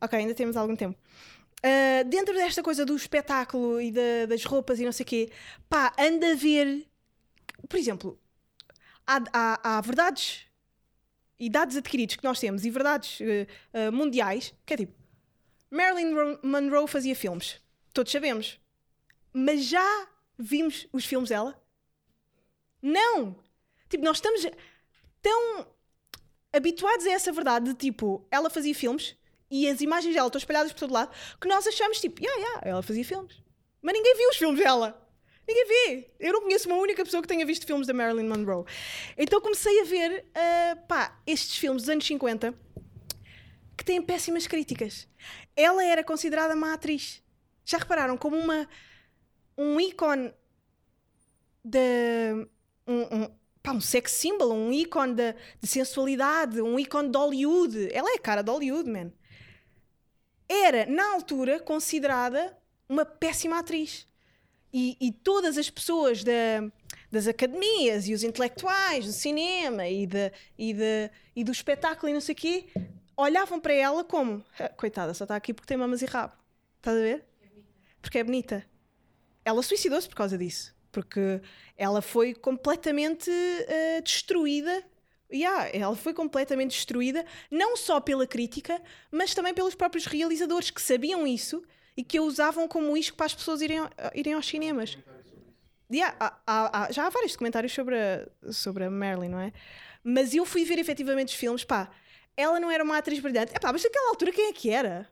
Ok, 0.00 0.18
ainda 0.18 0.34
temos 0.34 0.56
algum 0.56 0.74
tempo. 0.76 0.98
Uh, 1.64 2.04
dentro 2.08 2.34
desta 2.34 2.62
coisa 2.62 2.84
do 2.84 2.94
espetáculo 2.94 3.80
e 3.80 3.90
da- 3.90 4.26
das 4.28 4.44
roupas 4.44 4.78
e 4.78 4.84
não 4.84 4.92
sei 4.92 5.04
o 5.04 5.06
quê, 5.06 5.30
pá, 5.68 5.92
anda 5.98 6.32
a 6.32 6.34
ver. 6.34 6.86
Por 7.68 7.78
exemplo, 7.78 8.20
há, 9.06 9.22
há- 9.32 9.60
há 9.78 9.80
verdades 9.80 10.42
e 11.38 11.48
dados 11.48 11.76
adquiridos 11.76 12.16
que 12.16 12.24
nós 12.24 12.38
temos 12.38 12.64
e 12.64 12.70
verdades 12.70 13.20
uh, 13.20 13.24
uh, 13.88 13.92
mundiais 13.92 14.54
que 14.66 14.74
é 14.74 14.76
tipo: 14.76 14.92
Marilyn 15.70 16.14
Ro- 16.14 16.40
Monroe 16.42 16.86
fazia 16.88 17.16
filmes, 17.16 17.60
todos 17.92 18.12
sabemos, 18.12 18.60
mas 19.32 19.64
já 19.64 20.08
vimos 20.38 20.86
os 20.92 21.04
filmes 21.04 21.30
dela? 21.30 21.60
Não! 22.82 23.36
Tipo, 23.88 24.04
nós 24.04 24.18
estamos 24.18 24.46
tão 25.26 25.66
habituados 26.52 27.04
a 27.04 27.10
essa 27.10 27.32
verdade 27.32 27.70
de 27.70 27.74
tipo, 27.74 28.24
ela 28.30 28.48
fazia 28.48 28.72
filmes 28.72 29.16
e 29.50 29.68
as 29.68 29.80
imagens 29.80 30.14
dela 30.14 30.28
estão 30.28 30.38
espalhadas 30.38 30.72
por 30.72 30.78
todo 30.78 30.92
lado 30.94 31.10
que 31.40 31.48
nós 31.48 31.66
achamos 31.66 32.00
tipo, 32.00 32.22
yeah, 32.22 32.40
yeah, 32.40 32.60
ela 32.68 32.80
fazia 32.80 33.04
filmes. 33.04 33.42
Mas 33.82 33.94
ninguém 33.94 34.16
viu 34.16 34.28
os 34.30 34.36
filmes 34.36 34.60
dela. 34.60 35.02
Ninguém 35.48 35.66
vê. 35.66 36.10
Eu 36.20 36.32
não 36.32 36.42
conheço 36.42 36.68
uma 36.68 36.76
única 36.76 37.04
pessoa 37.04 37.22
que 37.22 37.28
tenha 37.28 37.44
visto 37.44 37.66
filmes 37.66 37.88
da 37.88 37.92
Marilyn 37.94 38.28
Monroe. 38.28 38.64
Então 39.18 39.40
comecei 39.40 39.80
a 39.80 39.84
ver, 39.84 40.26
ah, 40.32 40.76
pá, 40.86 41.20
estes 41.26 41.56
filmes 41.56 41.82
dos 41.82 41.90
anos 41.90 42.06
50 42.06 42.54
que 43.76 43.84
têm 43.84 44.00
péssimas 44.00 44.46
críticas. 44.46 45.08
Ela 45.56 45.84
era 45.84 46.04
considerada 46.04 46.54
má 46.54 46.72
atriz. 46.72 47.20
Já 47.64 47.78
repararam 47.78 48.16
como 48.16 48.36
uma 48.36 48.68
um 49.58 49.80
ícone 49.80 50.32
de 51.64 52.46
um, 52.86 53.28
pá, 53.66 53.72
um 53.72 53.80
sex 53.80 54.12
symbol, 54.12 54.52
um 54.52 54.72
ícone 54.72 55.14
de, 55.14 55.34
de 55.60 55.66
sensualidade, 55.66 56.62
um 56.62 56.78
ícone 56.78 57.10
de 57.10 57.18
Hollywood. 57.18 57.88
Ela 57.92 58.10
é 58.12 58.14
a 58.14 58.18
cara 58.20 58.42
de 58.42 58.50
Hollywood, 58.50 58.88
man. 58.88 59.12
Era, 60.48 60.86
na 60.86 61.12
altura, 61.14 61.58
considerada 61.58 62.56
uma 62.88 63.04
péssima 63.04 63.58
atriz. 63.58 64.06
E, 64.72 64.96
e 65.00 65.10
todas 65.10 65.58
as 65.58 65.68
pessoas 65.68 66.22
da- 66.22 66.70
das 67.10 67.26
academias 67.26 68.06
e 68.08 68.14
os 68.14 68.22
intelectuais 68.22 69.06
do 69.06 69.12
cinema 69.12 69.88
e, 69.88 70.06
de, 70.06 70.32
e, 70.58 70.72
de, 70.74 71.10
e 71.34 71.42
do 71.44 71.50
espetáculo 71.52 72.10
e 72.10 72.12
não 72.12 72.20
sei 72.20 72.34
o 72.34 72.36
quê 72.36 72.66
olhavam 73.16 73.58
para 73.58 73.72
ela 73.72 74.04
como 74.04 74.44
"Ah, 74.58 74.68
coitada, 74.68 75.14
só 75.14 75.24
está 75.24 75.34
aqui 75.34 75.54
porque 75.54 75.68
tem 75.68 75.76
mamas 75.78 76.02
e 76.02 76.04
rabo. 76.04 76.34
Estás 76.76 76.98
a 76.98 77.00
ver? 77.00 77.24
Porque 78.02 78.18
é 78.18 78.24
bonita. 78.24 78.66
Ela 79.44 79.62
suicidou-se 79.62 80.06
por 80.08 80.16
causa 80.16 80.36
disso. 80.36 80.75
Porque 80.96 81.42
ela 81.76 82.00
foi 82.00 82.32
completamente 82.32 83.30
eh, 83.30 84.00
destruída. 84.00 84.82
Yeah, 85.30 85.68
ela 85.76 85.94
foi 85.94 86.14
completamente 86.14 86.70
destruída, 86.70 87.22
não 87.50 87.76
só 87.76 88.00
pela 88.00 88.26
crítica, 88.26 88.80
mas 89.10 89.34
também 89.34 89.52
pelos 89.52 89.74
próprios 89.74 90.06
realizadores 90.06 90.70
que 90.70 90.80
sabiam 90.80 91.26
isso 91.26 91.62
e 91.94 92.02
que 92.02 92.16
a 92.16 92.22
usavam 92.22 92.66
como 92.66 92.96
isco 92.96 93.14
para 93.14 93.26
as 93.26 93.34
pessoas 93.34 93.60
irem, 93.60 93.78
ao- 93.80 93.90
irem 94.14 94.32
aos 94.32 94.46
cinemas. 94.46 94.96
Yeah, 95.92 96.16
há- 96.18 96.40
há- 96.46 96.92
já 96.92 97.06
há 97.06 97.10
vários 97.10 97.32
documentários 97.32 97.74
sobre 97.74 97.96
a, 97.98 98.26
sobre 98.50 98.84
a 98.84 98.90
Marilyn, 98.90 99.28
não 99.28 99.40
é? 99.40 99.52
Mas 100.02 100.32
eu 100.34 100.46
fui 100.46 100.64
ver 100.64 100.78
efetivamente 100.78 101.28
os 101.28 101.34
filmes, 101.34 101.62
pá, 101.62 101.90
ela 102.34 102.58
não 102.58 102.70
era 102.70 102.82
uma 102.82 102.96
atriz 102.96 103.18
brilhante. 103.18 103.54
Epá, 103.54 103.70
mas 103.70 103.84
naquela 103.84 104.08
altura 104.08 104.32
quem 104.32 104.48
é 104.48 104.52
que 104.54 104.70
era? 104.70 105.06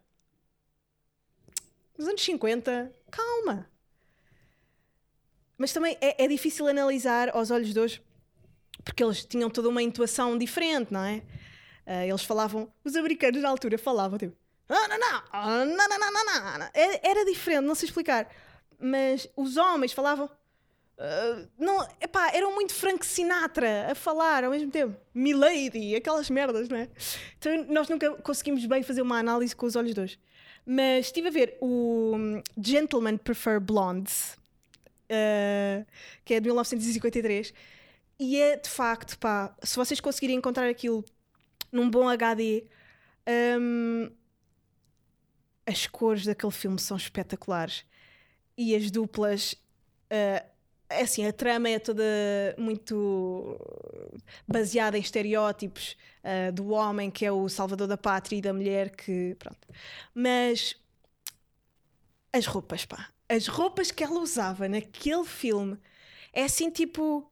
Nos 1.99 2.09
anos 2.09 2.23
50, 2.25 2.91
calma. 3.11 3.69
Mas 5.65 5.73
também 5.73 5.97
é, 5.99 6.25
é 6.25 6.29
difícil 6.29 6.67
analisar 6.67 7.35
aos 7.35 7.51
olhos 7.51 7.73
de 7.73 7.81
hoje, 7.81 8.03
porque 8.85 9.03
eles 9.03 9.25
tinham 9.25 9.49
toda 9.49 9.71
uma 9.71 9.83
intuação 9.83 10.37
diferente, 10.37 10.93
não 10.93 11.03
é? 11.03 11.23
Ah, 11.87 12.07
eles 12.07 12.23
falavam, 12.23 12.71
os 12.85 12.95
americanos 12.95 13.41
na 13.41 13.49
altura 13.49 13.79
falavam 13.79 14.19
tipo, 14.19 14.37
"Ah, 14.69 14.87
ah, 15.33 15.65
não, 15.65 15.75
não, 15.75 15.89
não, 15.89 16.13
não, 16.13 16.25
não, 16.27 16.59
não." 16.59 16.69
Era, 16.75 17.01
era 17.03 17.25
diferente, 17.25 17.65
não 17.65 17.75
sei 17.75 17.89
explicar. 17.89 18.29
Mas 18.79 19.27
os 19.35 19.57
homens 19.57 19.95
falavam, 19.95 20.29
ah, 20.99 21.47
não, 21.59 21.89
epá, 21.99 22.31
eram 22.35 22.55
muito 22.55 22.75
Frank 22.75 23.07
Sinatra 23.07 23.91
a 23.91 23.95
falar 23.95 24.45
ao 24.45 24.51
mesmo 24.51 24.71
tempo. 24.71 24.95
Milady, 25.15 25.97
aquelas 25.97 26.29
merdas, 26.29 26.69
não 26.69 26.77
é? 26.77 26.91
Então 27.39 27.65
nós 27.71 27.89
nunca 27.89 28.11
conseguimos 28.17 28.67
bem 28.67 28.83
fazer 28.83 29.01
uma 29.01 29.19
análise 29.19 29.57
com 29.57 29.65
os 29.65 29.77
olhos 29.77 29.97
hoje. 29.97 30.19
Mas 30.67 31.07
estive 31.07 31.29
a 31.29 31.31
ver 31.31 31.57
o 31.59 32.17
hum, 32.17 32.43
Gentlemen 32.59 33.17
Prefer 33.17 33.59
Blondes, 33.61 34.37
uh, 35.15 35.87
que 36.25 36.35
é 36.35 36.41
de 36.41 36.47
1953, 36.47 37.55
e 38.19 38.41
é 38.41 38.57
de 38.57 38.69
facto, 38.69 39.19
pá, 39.19 39.55
se 39.63 39.77
vocês 39.77 40.01
conseguirem 40.01 40.37
encontrar 40.37 40.69
aquilo 40.69 41.05
num 41.73 41.91
bom 41.91 42.09
HD, 42.09 42.65
hum, 43.61 44.11
as 45.67 45.87
cores 45.87 46.25
daquele 46.25 46.53
filme 46.53 46.79
são 46.79 46.97
espetaculares 46.97 47.85
e 48.57 48.75
as 48.75 48.91
duplas. 48.91 49.55
uh, 50.11 50.55
assim, 50.89 51.27
a 51.27 51.33
trama 51.33 51.69
é 51.69 51.79
toda 51.79 52.05
muito 52.59 53.59
baseada 54.47 54.97
em 54.97 55.01
estereótipos 55.01 55.97
uh, 56.23 56.53
do 56.53 56.71
homem 56.71 57.11
que 57.11 57.25
é 57.25 57.33
o 57.33 57.49
salvador 57.49 57.89
da 57.89 57.97
pátria 57.97 58.37
e 58.37 58.43
da 58.43 58.53
mulher 58.53 58.91
que. 58.95 59.35
Pronto. 59.39 59.67
Mas 60.15 60.77
as 62.33 62.47
roupas, 62.47 62.85
pá. 62.85 63.14
As 63.29 63.47
roupas 63.47 63.91
que 63.91 64.05
ela 64.05 64.21
usava 64.21 64.69
naquele 64.69 65.25
filme 65.25 65.79
é 66.33 66.45
assim 66.45 66.71
tipo. 66.71 67.31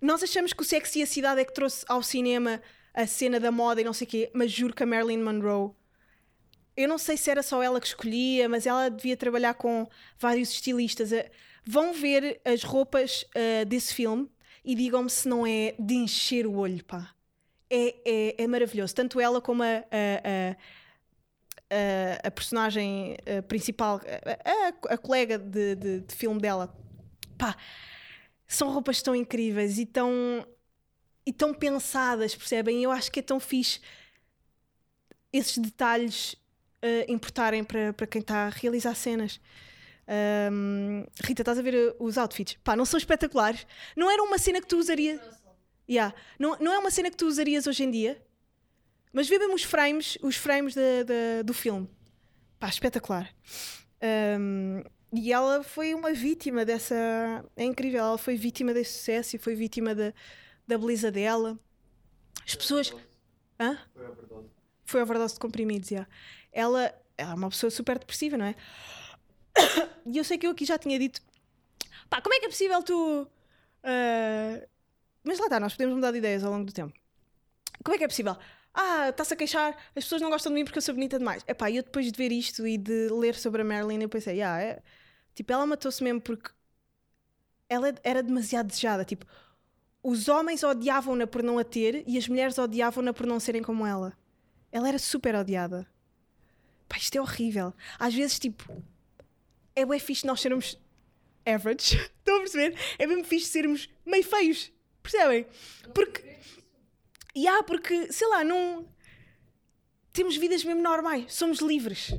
Nós 0.00 0.22
achamos 0.22 0.52
que 0.52 0.62
o 0.62 0.64
Sexy 0.64 1.00
e 1.00 1.02
a 1.04 1.06
Cidade 1.06 1.40
é 1.42 1.44
que 1.44 1.54
trouxe 1.54 1.84
ao 1.88 2.02
cinema 2.02 2.62
a 2.94 3.06
cena 3.06 3.40
da 3.40 3.50
moda 3.52 3.80
e 3.80 3.84
não 3.84 3.92
sei 3.94 4.06
o 4.06 4.10
quê, 4.10 4.30
mas 4.34 4.52
juro 4.52 4.74
que 4.74 4.82
a 4.82 4.86
Marilyn 4.86 5.22
Monroe 5.22 5.72
eu 6.76 6.88
não 6.88 6.98
sei 6.98 7.16
se 7.16 7.30
era 7.30 7.42
só 7.42 7.62
ela 7.62 7.80
que 7.80 7.86
escolhia, 7.86 8.48
mas 8.48 8.66
ela 8.66 8.88
devia 8.88 9.16
trabalhar 9.16 9.54
com 9.54 9.88
vários 10.18 10.50
estilistas. 10.50 11.12
Eh, 11.12 11.30
Vão 11.66 11.94
ver 11.94 12.40
as 12.44 12.62
roupas 12.62 13.24
eh, 13.34 13.64
desse 13.64 13.94
filme 13.94 14.28
e 14.62 14.74
digam-me 14.74 15.08
se 15.08 15.26
não 15.28 15.46
é 15.46 15.74
de 15.78 15.94
encher 15.94 16.46
o 16.46 16.56
olho, 16.56 16.84
pá. 16.84 17.14
É, 17.70 17.96
é, 18.38 18.44
é 18.44 18.46
maravilhoso. 18.48 18.94
Tanto 18.94 19.20
ela 19.20 19.40
como 19.40 19.62
a, 19.62 19.66
a, 19.66 20.52
a- 20.52 20.56
a- 21.70 22.28
a 22.28 22.30
personagem 22.30 23.16
eh, 23.26 23.40
principal, 23.42 24.00
a, 24.88 24.94
a- 24.94 24.98
colega 24.98 25.38
de, 25.38 25.74
de- 25.74 26.00
de 26.00 26.14
filme 26.14 26.40
dela, 26.40 26.74
pá, 27.38 27.56
são 28.46 28.70
roupas 28.72 29.00
tão 29.02 29.14
incríveis 29.14 29.78
e 29.78 29.86
tão, 29.86 30.46
e 31.26 31.32
tão 31.32 31.52
pensadas, 31.54 32.34
percebem? 32.34 32.82
Eu 32.82 32.90
acho 32.90 33.10
que 33.10 33.20
é 33.20 33.22
tão 33.22 33.40
fixe 33.40 33.80
esses 35.32 35.58
detalhes 35.58 36.36
eh, 36.82 37.06
importarem 37.08 37.64
para, 37.64 37.92
para 37.92 38.06
quem 38.06 38.20
está 38.20 38.46
a 38.46 38.50
realizar 38.50 38.94
cenas. 38.94 39.40
Ahm, 40.06 41.04
Rita, 41.24 41.42
estás 41.42 41.58
a 41.58 41.62
ver 41.62 41.74
eh, 41.74 41.96
os 41.98 42.16
outfits? 42.18 42.56
Pá, 42.62 42.76
não 42.76 42.84
são 42.84 42.98
espetaculares. 42.98 43.66
Não 43.96 44.10
era 44.10 44.22
uma 44.22 44.38
cena 44.38 44.60
que 44.60 44.66
tu 44.66 44.76
usarias. 44.78 45.20
Yeah. 45.88 46.14
Não, 46.38 46.56
não 46.60 46.72
é 46.72 46.78
uma 46.78 46.90
cena 46.90 47.10
que 47.10 47.16
tu 47.16 47.26
usarias 47.26 47.66
hoje 47.66 47.84
em 47.84 47.90
dia, 47.90 48.22
mas 49.14 49.28
vê 49.28 49.38
mesmo 49.38 49.54
os 49.54 49.62
frames, 49.62 50.18
os 50.20 50.36
frames 50.36 50.74
da- 50.74 51.02
da- 51.06 51.42
do 51.42 51.54
filme. 51.54 51.88
Pá, 52.58 52.68
espetacular. 52.68 53.32
Ahm, 54.02 54.82
e 55.12 55.32
ela 55.32 55.62
foi 55.62 55.94
uma 55.94 56.12
vítima 56.12 56.64
dessa. 56.64 56.94
É 57.56 57.64
incrível, 57.64 58.00
ela 58.00 58.18
foi 58.18 58.36
vítima 58.36 58.74
desse 58.74 58.98
sucesso 58.98 59.36
e 59.36 59.38
foi 59.38 59.54
vítima 59.54 59.94
da, 59.94 60.12
da 60.66 60.76
beleza 60.76 61.10
dela. 61.10 61.58
As 62.44 62.54
pessoas. 62.54 62.92
Hã? 63.60 63.78
Foi 64.84 65.00
overdose 65.00 65.34
de 65.34 65.40
comprimidos, 65.40 65.88
já. 65.88 66.06
Ela, 66.52 66.92
ela 67.16 67.30
é 67.32 67.34
uma 67.34 67.48
pessoa 67.48 67.70
super 67.70 67.98
depressiva, 67.98 68.36
não 68.36 68.46
é? 68.46 68.54
E 70.06 70.18
eu 70.18 70.24
sei 70.24 70.36
que 70.36 70.46
eu 70.46 70.50
aqui 70.50 70.64
já 70.64 70.76
tinha 70.76 70.98
dito: 70.98 71.20
pá, 72.10 72.20
como 72.20 72.34
é 72.34 72.40
que 72.40 72.46
é 72.46 72.48
possível 72.48 72.82
tu. 72.82 73.26
ah, 73.84 74.66
Mas 75.22 75.38
lá 75.38 75.46
está, 75.46 75.60
nós 75.60 75.72
podemos 75.72 75.94
mudar 75.94 76.10
de 76.10 76.18
ideias 76.18 76.44
ao 76.44 76.50
longo 76.52 76.64
do 76.66 76.72
tempo. 76.72 76.92
Como 77.82 77.94
é 77.94 77.98
que 77.98 78.04
é 78.04 78.08
possível? 78.08 78.36
Ah, 78.74 79.08
está-se 79.10 79.32
a 79.34 79.36
queixar, 79.36 79.76
as 79.94 80.04
pessoas 80.04 80.20
não 80.20 80.30
gostam 80.30 80.50
de 80.50 80.56
mim 80.58 80.64
porque 80.64 80.78
eu 80.78 80.82
sou 80.82 80.94
bonita 80.94 81.18
demais. 81.18 81.44
Epá, 81.46 81.70
eu 81.70 81.82
depois 81.82 82.10
de 82.10 82.18
ver 82.18 82.32
isto 82.32 82.66
e 82.66 82.76
de 82.76 83.08
ler 83.08 83.36
sobre 83.36 83.62
a 83.62 83.64
Marilyn, 83.64 84.02
eu 84.02 84.08
pensei, 84.08 84.42
ah, 84.42 84.60
é... 84.60 84.82
tipo, 85.34 85.52
ela 85.52 85.64
matou-se 85.64 86.02
mesmo 86.02 86.20
porque 86.20 86.50
ela 87.68 87.94
era 88.02 88.22
demasiado 88.22 88.66
desejada. 88.66 89.04
Tipo, 89.04 89.24
os 90.02 90.28
homens 90.28 90.62
odiavam-na 90.62 91.26
por 91.26 91.42
não 91.42 91.58
a 91.58 91.64
ter 91.64 92.02
e 92.06 92.18
as 92.18 92.28
mulheres 92.28 92.58
odiavam-na 92.58 93.12
por 93.12 93.26
não 93.26 93.38
serem 93.38 93.62
como 93.62 93.86
ela. 93.86 94.16
Ela 94.72 94.88
era 94.88 94.98
super 94.98 95.34
odiada. 95.36 95.86
Pá, 96.88 96.96
isto 96.96 97.16
é 97.16 97.20
horrível. 97.20 97.72
Às 97.98 98.12
vezes, 98.12 98.38
tipo, 98.38 98.82
é 99.74 99.86
bem 99.86 99.98
fixe 99.98 100.26
nós 100.26 100.40
sermos 100.40 100.78
average. 101.46 101.96
Estão 102.18 102.36
a 102.36 102.40
perceber? 102.40 102.76
É 102.98 103.06
mesmo 103.06 103.24
fixe 103.24 103.46
sermos 103.46 103.88
meio 104.04 104.24
feios. 104.24 104.72
Percebem? 105.02 105.46
Porque. 105.94 106.34
E 107.34 107.48
há, 107.48 107.62
porque, 107.62 108.12
sei 108.12 108.28
lá, 108.28 108.44
não. 108.44 108.88
Temos 110.12 110.36
vidas 110.36 110.62
mesmo 110.62 110.80
normais. 110.80 111.34
Somos 111.34 111.58
livres. 111.58 112.12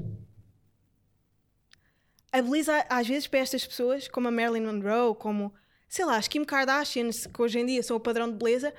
A 2.31 2.41
beleza, 2.41 2.85
às 2.89 3.07
vezes, 3.07 3.27
para 3.27 3.39
estas 3.39 3.65
pessoas, 3.65 4.09
como 4.09 4.27
a 4.27 4.31
Marilyn 4.31 4.65
Monroe, 4.65 5.15
como, 5.15 5.53
sei 5.87 6.03
lá, 6.03 6.17
as 6.17 6.27
Kim 6.27 6.43
Kardashians, 6.43 7.25
que 7.25 7.41
hoje 7.41 7.59
em 7.59 7.65
dia 7.65 7.81
são 7.81 7.95
o 7.95 7.99
padrão 7.99 8.29
de 8.29 8.37
beleza, 8.37 8.73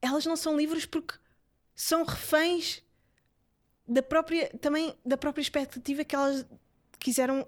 elas 0.00 0.24
não 0.24 0.36
são 0.36 0.56
livres 0.56 0.86
porque 0.86 1.14
são 1.74 2.04
reféns 2.04 2.82
da 3.86 4.02
própria, 4.02 4.48
também 4.58 4.96
da 5.04 5.18
própria 5.18 5.42
expectativa 5.42 6.02
que 6.02 6.14
elas 6.14 6.46
quiseram 6.98 7.46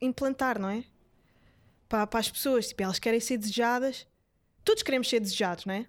implantar, 0.00 0.58
não 0.58 0.68
é? 0.68 0.84
Para, 1.88 2.06
para 2.06 2.20
as 2.20 2.30
pessoas, 2.30 2.68
tipo, 2.68 2.82
elas 2.82 2.98
querem 2.98 3.20
ser 3.20 3.38
desejadas. 3.38 4.06
Todos 4.62 4.82
queremos 4.82 5.08
ser 5.08 5.20
desejados, 5.20 5.64
não 5.64 5.74
é? 5.74 5.86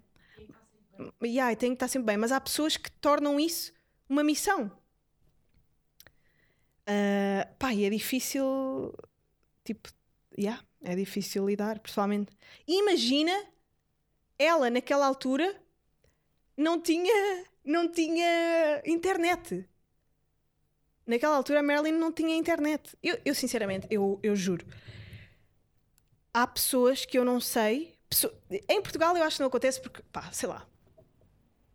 E 1.22 1.40
ai, 1.40 1.56
tem 1.56 1.70
que 1.70 1.76
estar 1.76 1.88
sempre 1.88 2.06
bem, 2.06 2.16
mas 2.16 2.32
há 2.32 2.40
pessoas 2.40 2.76
que 2.76 2.90
tornam 2.92 3.38
isso 3.38 3.72
uma 4.08 4.22
missão. 4.22 4.70
Ah, 6.86 7.46
pá, 7.58 7.72
e 7.72 7.84
é 7.84 7.90
difícil, 7.90 8.92
tipo, 9.64 9.88
yeah, 10.36 10.60
é 10.82 10.96
difícil 10.96 11.46
lidar, 11.46 11.78
pessoalmente. 11.78 12.32
Imagina 12.66 13.32
ela 14.38 14.68
naquela 14.70 15.06
altura 15.06 15.54
não 16.56 16.80
tinha, 16.80 17.44
não 17.64 17.88
tinha 17.90 18.82
internet. 18.84 19.68
Naquela 21.06 21.36
altura 21.36 21.60
a 21.60 21.62
Marilyn 21.62 21.92
não 21.92 22.12
tinha 22.12 22.34
internet. 22.36 22.96
Eu, 23.02 23.20
eu 23.24 23.34
sinceramente, 23.34 23.86
eu, 23.90 24.18
eu 24.22 24.34
juro. 24.34 24.66
Há 26.34 26.46
pessoas 26.46 27.04
que 27.04 27.18
eu 27.18 27.24
não 27.24 27.40
sei. 27.40 27.98
Em 28.68 28.82
Portugal 28.82 29.16
eu 29.16 29.22
acho 29.22 29.36
que 29.36 29.42
não 29.42 29.48
acontece 29.48 29.80
porque, 29.80 30.02
pá, 30.12 30.30
sei 30.32 30.48
lá. 30.48 30.66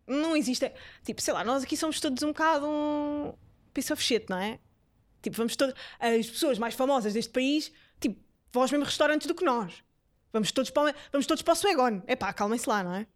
Não 0.06 0.36
existem. 0.36 0.72
Tipo, 1.04 1.20
sei 1.20 1.34
lá, 1.34 1.42
nós 1.44 1.62
aqui 1.64 1.76
somos 1.76 2.00
todos 2.00 2.22
um 2.22 2.28
bocado 2.28 2.66
um 2.66 3.34
piece 3.74 3.92
of 3.92 4.02
shit, 4.02 4.26
não 4.30 4.38
é? 4.38 4.58
Tipo, 5.22 5.36
vamos 5.36 5.56
todos. 5.56 5.74
As 5.98 6.26
pessoas 6.30 6.58
mais 6.58 6.74
famosas 6.74 7.12
deste 7.14 7.32
país, 7.32 7.72
tipo, 8.00 8.20
vão 8.52 8.62
aos 8.62 8.70
mesmos 8.70 8.88
restaurantes 8.88 9.26
do 9.26 9.34
que 9.34 9.44
nós. 9.44 9.82
Vamos 10.32 10.52
todos 10.52 10.70
para 10.70 10.90
o, 10.90 10.94
vamos 11.12 11.26
todos 11.26 11.42
para 11.42 11.52
o 11.52 11.56
Swagon. 11.56 12.02
É 12.06 12.14
pá, 12.14 12.32
calmem-se 12.32 12.68
lá, 12.68 12.84
não 12.84 12.94
é? 12.94 13.06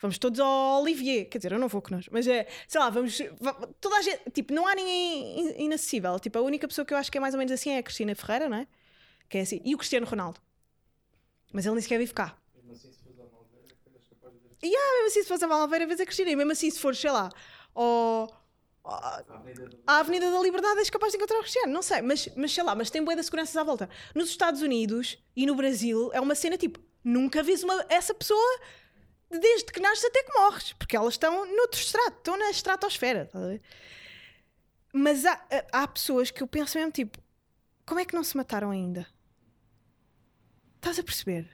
Vamos 0.00 0.18
todos 0.18 0.38
ao 0.40 0.82
Olivier. 0.82 1.28
Quer 1.28 1.38
dizer, 1.38 1.52
eu 1.52 1.58
não 1.58 1.68
vou 1.68 1.80
connosco, 1.82 2.10
mas 2.12 2.26
é, 2.26 2.46
sei 2.68 2.80
lá, 2.80 2.90
vamos. 2.90 3.18
va- 3.40 3.54
Toda 3.80 3.96
a 3.96 4.02
gente. 4.02 4.30
Tipo, 4.30 4.52
não 4.54 4.66
há 4.66 4.74
ninguém 4.74 5.40
in- 5.40 5.64
inacessível. 5.64 6.18
Tipo, 6.20 6.38
a 6.38 6.42
única 6.42 6.66
pessoa 6.68 6.84
que 6.84 6.92
eu 6.94 6.98
acho 6.98 7.10
que 7.10 7.18
é 7.18 7.20
mais 7.20 7.34
ou 7.34 7.38
menos 7.38 7.52
assim 7.52 7.70
é 7.70 7.78
a 7.78 7.82
Cristina 7.82 8.14
Ferreira, 8.14 8.48
não 8.48 8.58
é? 8.58 8.66
Que 9.28 9.38
é 9.38 9.40
assim. 9.42 9.60
E 9.64 9.74
o 9.74 9.78
Cristiano 9.78 10.06
Ronaldo. 10.06 10.40
Mas 11.52 11.64
ele 11.66 11.74
nem 11.74 11.82
sequer 11.82 11.98
vive 11.98 12.12
cá. 12.12 12.36
E 14.64 14.74
ah, 14.74 14.92
mesmo 14.94 15.06
assim, 15.08 15.22
se 15.22 15.28
fosse 15.28 15.44
a 15.44 15.48
Valveira, 15.48 15.86
vês 15.86 16.00
a 16.00 16.06
Cristina. 16.06 16.30
E 16.30 16.36
mesmo 16.36 16.52
assim, 16.52 16.70
se 16.70 16.80
for, 16.80 16.96
sei 16.96 17.10
lá, 17.10 17.30
ao. 17.74 17.84
ao- 18.82 19.24
à 19.86 19.98
Avenida 19.98 20.30
da 20.30 20.40
Liberdade, 20.40 20.78
és 20.78 20.90
capaz 20.90 21.12
de 21.12 21.18
encontrar 21.18 21.36
o 21.38 21.40
Cristiano. 21.40 21.72
Não 21.72 21.82
sei, 21.82 22.00
mas, 22.02 22.28
mas 22.36 22.52
sei 22.52 22.62
lá, 22.64 22.74
mas 22.74 22.90
tem 22.90 23.04
boa 23.04 23.14
de 23.16 23.22
seguranças 23.22 23.56
à 23.56 23.62
volta. 23.62 23.88
Nos 24.14 24.28
Estados 24.30 24.62
Unidos 24.62 25.18
e 25.36 25.46
no 25.46 25.54
Brasil 25.54 26.10
é 26.12 26.20
uma 26.20 26.34
cena 26.34 26.56
tipo: 26.56 26.80
nunca 27.02 27.42
vês 27.42 27.62
uma, 27.62 27.84
essa 27.88 28.14
pessoa 28.14 28.60
desde 29.30 29.72
que 29.72 29.80
nasces 29.80 30.04
até 30.04 30.22
que 30.22 30.32
morres, 30.38 30.72
porque 30.74 30.96
elas 30.96 31.14
estão 31.14 31.44
noutro 31.56 31.80
estrato, 31.80 32.18
estão 32.18 32.36
na 32.38 32.50
estratosfera. 32.50 33.30
Mas 34.92 35.24
há, 35.26 35.44
há 35.72 35.88
pessoas 35.88 36.30
que 36.30 36.42
eu 36.42 36.46
penso 36.46 36.78
mesmo 36.78 36.92
tipo: 36.92 37.18
como 37.84 38.00
é 38.00 38.04
que 38.04 38.14
não 38.14 38.24
se 38.24 38.36
mataram 38.36 38.70
ainda? 38.70 39.06
Estás 40.76 40.98
a 40.98 41.02
perceber? 41.02 41.48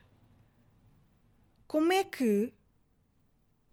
Como 1.67 1.93
é 1.93 2.05
que. 2.05 2.53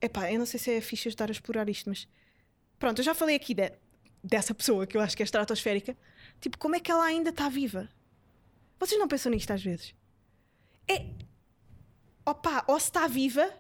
Epá, 0.02 0.32
eu 0.32 0.40
não 0.40 0.46
sei 0.46 0.60
se 0.60 0.72
é 0.72 0.82
fixe 0.82 1.10
estar 1.10 1.30
a 1.30 1.32
explorar 1.32 1.68
isto, 1.70 1.90
mas. 1.90 2.08
Pronto, 2.78 3.00
eu 3.00 3.04
já 3.04 3.16
falei 3.16 3.36
aqui 3.36 3.54
de- 3.54 3.74
dessa 4.24 4.54
pessoa 4.54 4.86
que 4.86 4.96
eu 4.96 5.02
acho 5.02 5.16
que 5.18 5.24
é 5.24 5.26
estratosférica. 5.26 5.98
Tipo, 6.40 6.58
como 6.58 6.76
é 6.76 6.80
que 6.80 6.92
ela 6.92 7.04
ainda 7.06 7.30
está 7.32 7.50
viva? 7.50 7.90
Vocês 8.80 9.00
não 9.00 9.08
pensam 9.08 9.32
nisto 9.32 9.52
às 9.52 9.64
vezes? 9.64 9.96
É. 10.88 11.06
Opa, 12.26 12.64
ou 12.68 12.80
se 12.80 12.88
está 12.88 13.08
viva, 13.08 13.52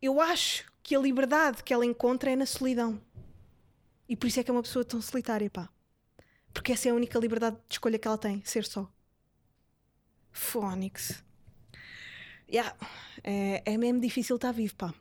eu 0.00 0.20
acho 0.20 0.70
que 0.82 0.94
a 0.94 1.00
liberdade 1.00 1.64
que 1.64 1.72
ela 1.74 1.84
encontra 1.84 2.30
é 2.30 2.36
na 2.36 2.46
solidão. 2.46 3.00
E 4.08 4.16
por 4.16 4.26
isso 4.26 4.38
é 4.40 4.44
que 4.44 4.50
é 4.50 4.54
uma 4.54 4.62
pessoa 4.62 4.84
tão 4.84 5.00
solitária, 5.00 5.48
pá. 5.50 5.68
Porque 6.52 6.72
essa 6.72 6.88
é 6.88 6.90
a 6.90 6.94
única 6.94 7.18
liberdade 7.18 7.56
de 7.56 7.74
escolha 7.74 7.98
que 7.98 8.06
ela 8.06 8.18
tem, 8.18 8.42
ser 8.44 8.64
só. 8.64 8.90
Fónix. 10.32 11.24
Yeah. 12.48 12.76
É, 13.22 13.62
é 13.64 13.78
mesmo 13.78 14.00
difícil 14.00 14.36
estar 14.36 14.52
vivo, 14.52 14.74
pá. 14.76 14.94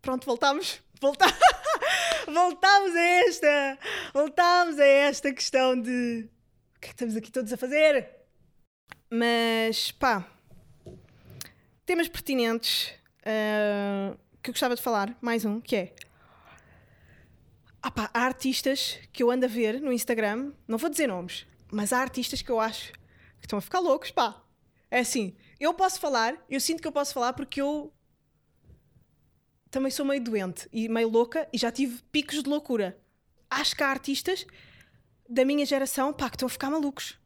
Pronto, 0.00 0.24
voltámos. 0.24 0.80
Voltámos 2.26 2.94
a 2.94 3.00
esta. 3.00 3.78
Voltámos 4.12 4.78
a 4.78 4.84
esta 4.84 5.32
questão 5.32 5.80
de. 5.80 6.28
O 6.76 6.80
que 6.80 6.86
é 6.86 6.88
que 6.88 6.94
estamos 6.94 7.16
aqui 7.16 7.30
todos 7.30 7.52
a 7.52 7.56
fazer? 7.56 8.08
Mas, 9.10 9.90
pá. 9.92 10.26
Temas 11.86 12.08
pertinentes 12.08 12.92
ah, 13.24 14.16
que 14.42 14.50
eu 14.50 14.54
gostava 14.54 14.74
de 14.74 14.82
falar. 14.82 15.16
Mais 15.20 15.44
um, 15.44 15.60
que 15.60 15.76
é. 15.76 15.94
Ah 17.82 17.90
pá, 17.90 18.10
há 18.12 18.20
artistas 18.24 18.98
que 19.12 19.22
eu 19.22 19.30
ando 19.30 19.44
a 19.44 19.48
ver 19.48 19.80
no 19.80 19.92
Instagram, 19.92 20.52
não 20.66 20.78
vou 20.78 20.90
dizer 20.90 21.06
nomes, 21.06 21.46
mas 21.70 21.92
há 21.92 22.00
artistas 22.00 22.42
que 22.42 22.50
eu 22.50 22.58
acho 22.58 22.92
que 22.92 23.46
estão 23.46 23.58
a 23.58 23.62
ficar 23.62 23.78
loucos, 23.78 24.10
pá. 24.10 24.42
É 24.90 24.98
assim, 24.98 25.36
eu 25.60 25.72
posso 25.74 26.00
falar, 26.00 26.34
eu 26.50 26.60
sinto 26.60 26.82
que 26.82 26.88
eu 26.88 26.92
posso 26.92 27.14
falar 27.14 27.34
porque 27.34 27.60
eu 27.60 27.92
também 29.70 29.90
sou 29.90 30.04
meio 30.04 30.22
doente 30.22 30.68
e 30.72 30.88
meio 30.88 31.08
louca 31.08 31.48
e 31.52 31.58
já 31.58 31.70
tive 31.70 32.02
picos 32.12 32.42
de 32.42 32.48
loucura. 32.48 32.98
Acho 33.50 33.74
que 33.76 33.82
há 33.82 33.88
artistas 33.88 34.46
da 35.28 35.44
minha 35.44 35.64
geração, 35.64 36.12
pá, 36.12 36.28
que 36.28 36.36
estão 36.36 36.46
a 36.46 36.50
ficar 36.50 36.70
malucos. 36.70 37.18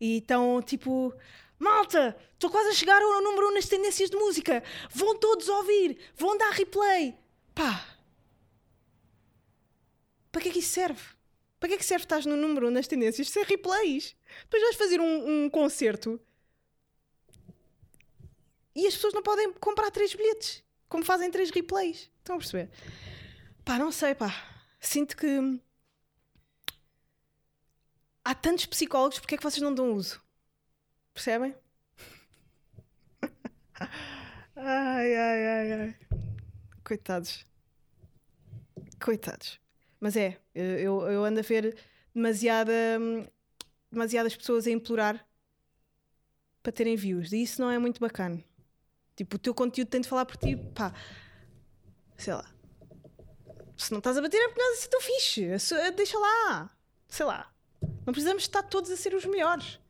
E 0.00 0.18
estão 0.18 0.62
tipo, 0.62 1.14
malta, 1.58 2.16
estou 2.32 2.50
quase 2.50 2.70
a 2.70 2.74
chegar 2.74 3.00
ao 3.02 3.22
número 3.22 3.48
1 3.48 3.54
nas 3.54 3.66
tendências 3.66 4.10
de 4.10 4.16
música. 4.16 4.62
Vão 4.90 5.16
todos 5.18 5.48
ouvir, 5.48 5.98
vão 6.16 6.36
dar 6.36 6.50
replay. 6.50 7.14
Pá, 7.54 7.84
para 10.30 10.42
que 10.42 10.48
é 10.48 10.52
que 10.52 10.58
isso 10.60 10.72
serve? 10.72 11.02
Para 11.58 11.70
que 11.70 11.74
é 11.74 11.78
que 11.78 11.84
serve 11.84 12.04
estás 12.04 12.24
no 12.24 12.36
número 12.36 12.70
nas 12.70 12.86
tendências? 12.86 13.28
Isso 13.28 13.38
é 13.40 13.42
replays. 13.42 14.14
Depois 14.42 14.62
vais 14.62 14.76
fazer 14.76 15.00
um, 15.00 15.44
um 15.44 15.50
concerto 15.50 16.20
e 18.78 18.86
as 18.86 18.94
pessoas 18.94 19.12
não 19.12 19.22
podem 19.22 19.52
comprar 19.54 19.90
três 19.90 20.14
bilhetes, 20.14 20.62
como 20.88 21.04
fazem 21.04 21.30
três 21.30 21.50
replays. 21.50 22.10
Estão 22.18 22.36
a 22.36 22.38
perceber? 22.38 22.70
Pá, 23.64 23.78
não 23.78 23.92
sei, 23.92 24.14
pá. 24.14 24.34
Sinto 24.80 25.16
que 25.16 25.60
há 28.24 28.34
tantos 28.34 28.66
psicólogos, 28.66 29.18
porque 29.18 29.34
é 29.34 29.38
que 29.38 29.44
vocês 29.44 29.62
não 29.62 29.74
dão 29.74 29.92
uso? 29.92 30.22
Percebem? 31.12 31.54
ai, 34.56 35.14
ai, 35.14 35.46
ai, 35.46 35.72
ai. 35.72 35.96
Coitados. 36.84 37.44
Coitados. 39.00 39.60
Mas 40.00 40.16
é, 40.16 40.40
eu, 40.54 41.02
eu 41.10 41.24
ando 41.24 41.40
a 41.40 41.42
ver 41.42 41.76
demasiada, 42.14 42.72
demasiadas 43.90 44.36
pessoas 44.36 44.66
a 44.66 44.70
implorar 44.70 45.26
para 46.62 46.72
terem 46.72 46.96
views. 46.96 47.32
E 47.32 47.42
isso 47.42 47.60
não 47.60 47.70
é 47.70 47.78
muito 47.78 48.00
bacana. 48.00 48.42
Tipo, 49.18 49.34
o 49.34 49.38
teu 49.40 49.52
conteúdo 49.52 49.88
tem 49.88 50.00
de 50.00 50.08
falar 50.08 50.24
por 50.24 50.36
ti, 50.36 50.54
pá. 50.54 50.94
Sei 52.16 52.32
lá. 52.32 52.48
Se 53.76 53.90
não 53.90 53.98
estás 53.98 54.16
a 54.16 54.22
bater 54.22 54.40
é 54.40 54.46
porque 54.46 54.60
não 54.60 54.70
és 54.70 54.78
assim 54.78 54.88
tão 54.88 55.00
fixe. 55.00 55.48
Deixa 55.96 56.16
lá. 56.16 56.70
Sei 57.08 57.26
lá. 57.26 57.52
Não 58.06 58.12
precisamos 58.12 58.44
estar 58.44 58.62
todos 58.62 58.92
a 58.92 58.96
ser 58.96 59.14
os 59.14 59.24
melhores. 59.24 59.80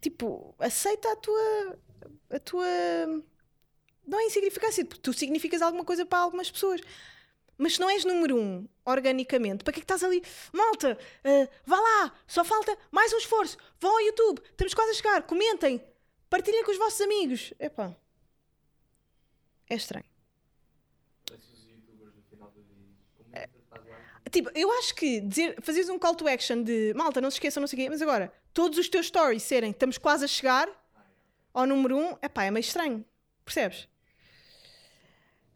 Tipo, 0.00 0.54
aceita 0.60 1.10
a 1.10 1.16
tua. 1.16 1.78
a 2.30 2.38
tua. 2.38 2.66
Não 4.06 4.20
é 4.20 4.26
insignificância, 4.26 4.84
porque 4.84 5.02
tu 5.02 5.12
significas 5.12 5.62
alguma 5.62 5.84
coisa 5.84 6.06
para 6.06 6.20
algumas 6.20 6.48
pessoas. 6.48 6.80
Mas 7.58 7.74
se 7.74 7.80
não 7.80 7.90
és 7.90 8.04
número 8.04 8.36
um, 8.36 8.68
organicamente, 8.84 9.64
para 9.64 9.72
que 9.72 9.80
é 9.80 9.82
que 9.82 9.84
estás 9.84 10.04
ali? 10.04 10.22
Malta, 10.52 10.96
uh, 11.24 11.48
vá 11.66 11.80
lá, 11.80 12.12
só 12.24 12.44
falta 12.44 12.78
mais 12.92 13.12
um 13.12 13.18
esforço. 13.18 13.56
Vão 13.80 13.90
ao 13.90 14.00
YouTube, 14.00 14.40
estamos 14.44 14.74
quase 14.74 14.90
a 14.92 14.94
chegar, 14.94 15.22
comentem, 15.22 15.82
partilhem 16.28 16.64
com 16.64 16.70
os 16.70 16.78
vossos 16.78 17.00
amigos. 17.00 17.52
Epá, 17.58 17.94
é 19.68 19.74
estranho. 19.74 20.04
Tipo, 24.30 24.50
eu 24.52 24.70
acho 24.78 24.94
que 24.96 25.20
dizer, 25.20 25.62
fazeres 25.62 25.88
um 25.88 25.96
call 25.96 26.16
to 26.16 26.26
action 26.26 26.60
de 26.60 26.92
malta, 26.94 27.20
não 27.20 27.30
se 27.30 27.36
esqueçam, 27.36 27.60
não 27.60 27.68
sei 27.68 27.78
o 27.78 27.82
quê, 27.82 27.88
mas 27.88 28.02
agora, 28.02 28.32
todos 28.52 28.78
os 28.78 28.88
teus 28.88 29.06
stories 29.06 29.44
serem 29.44 29.70
estamos 29.70 29.96
quase 29.96 30.24
a 30.24 30.28
chegar 30.28 30.68
ao 31.52 31.64
número 31.66 31.96
um, 31.96 32.16
epá, 32.20 32.44
é 32.44 32.50
meio 32.50 32.62
estranho. 32.62 33.04
Percebes? 33.44 33.88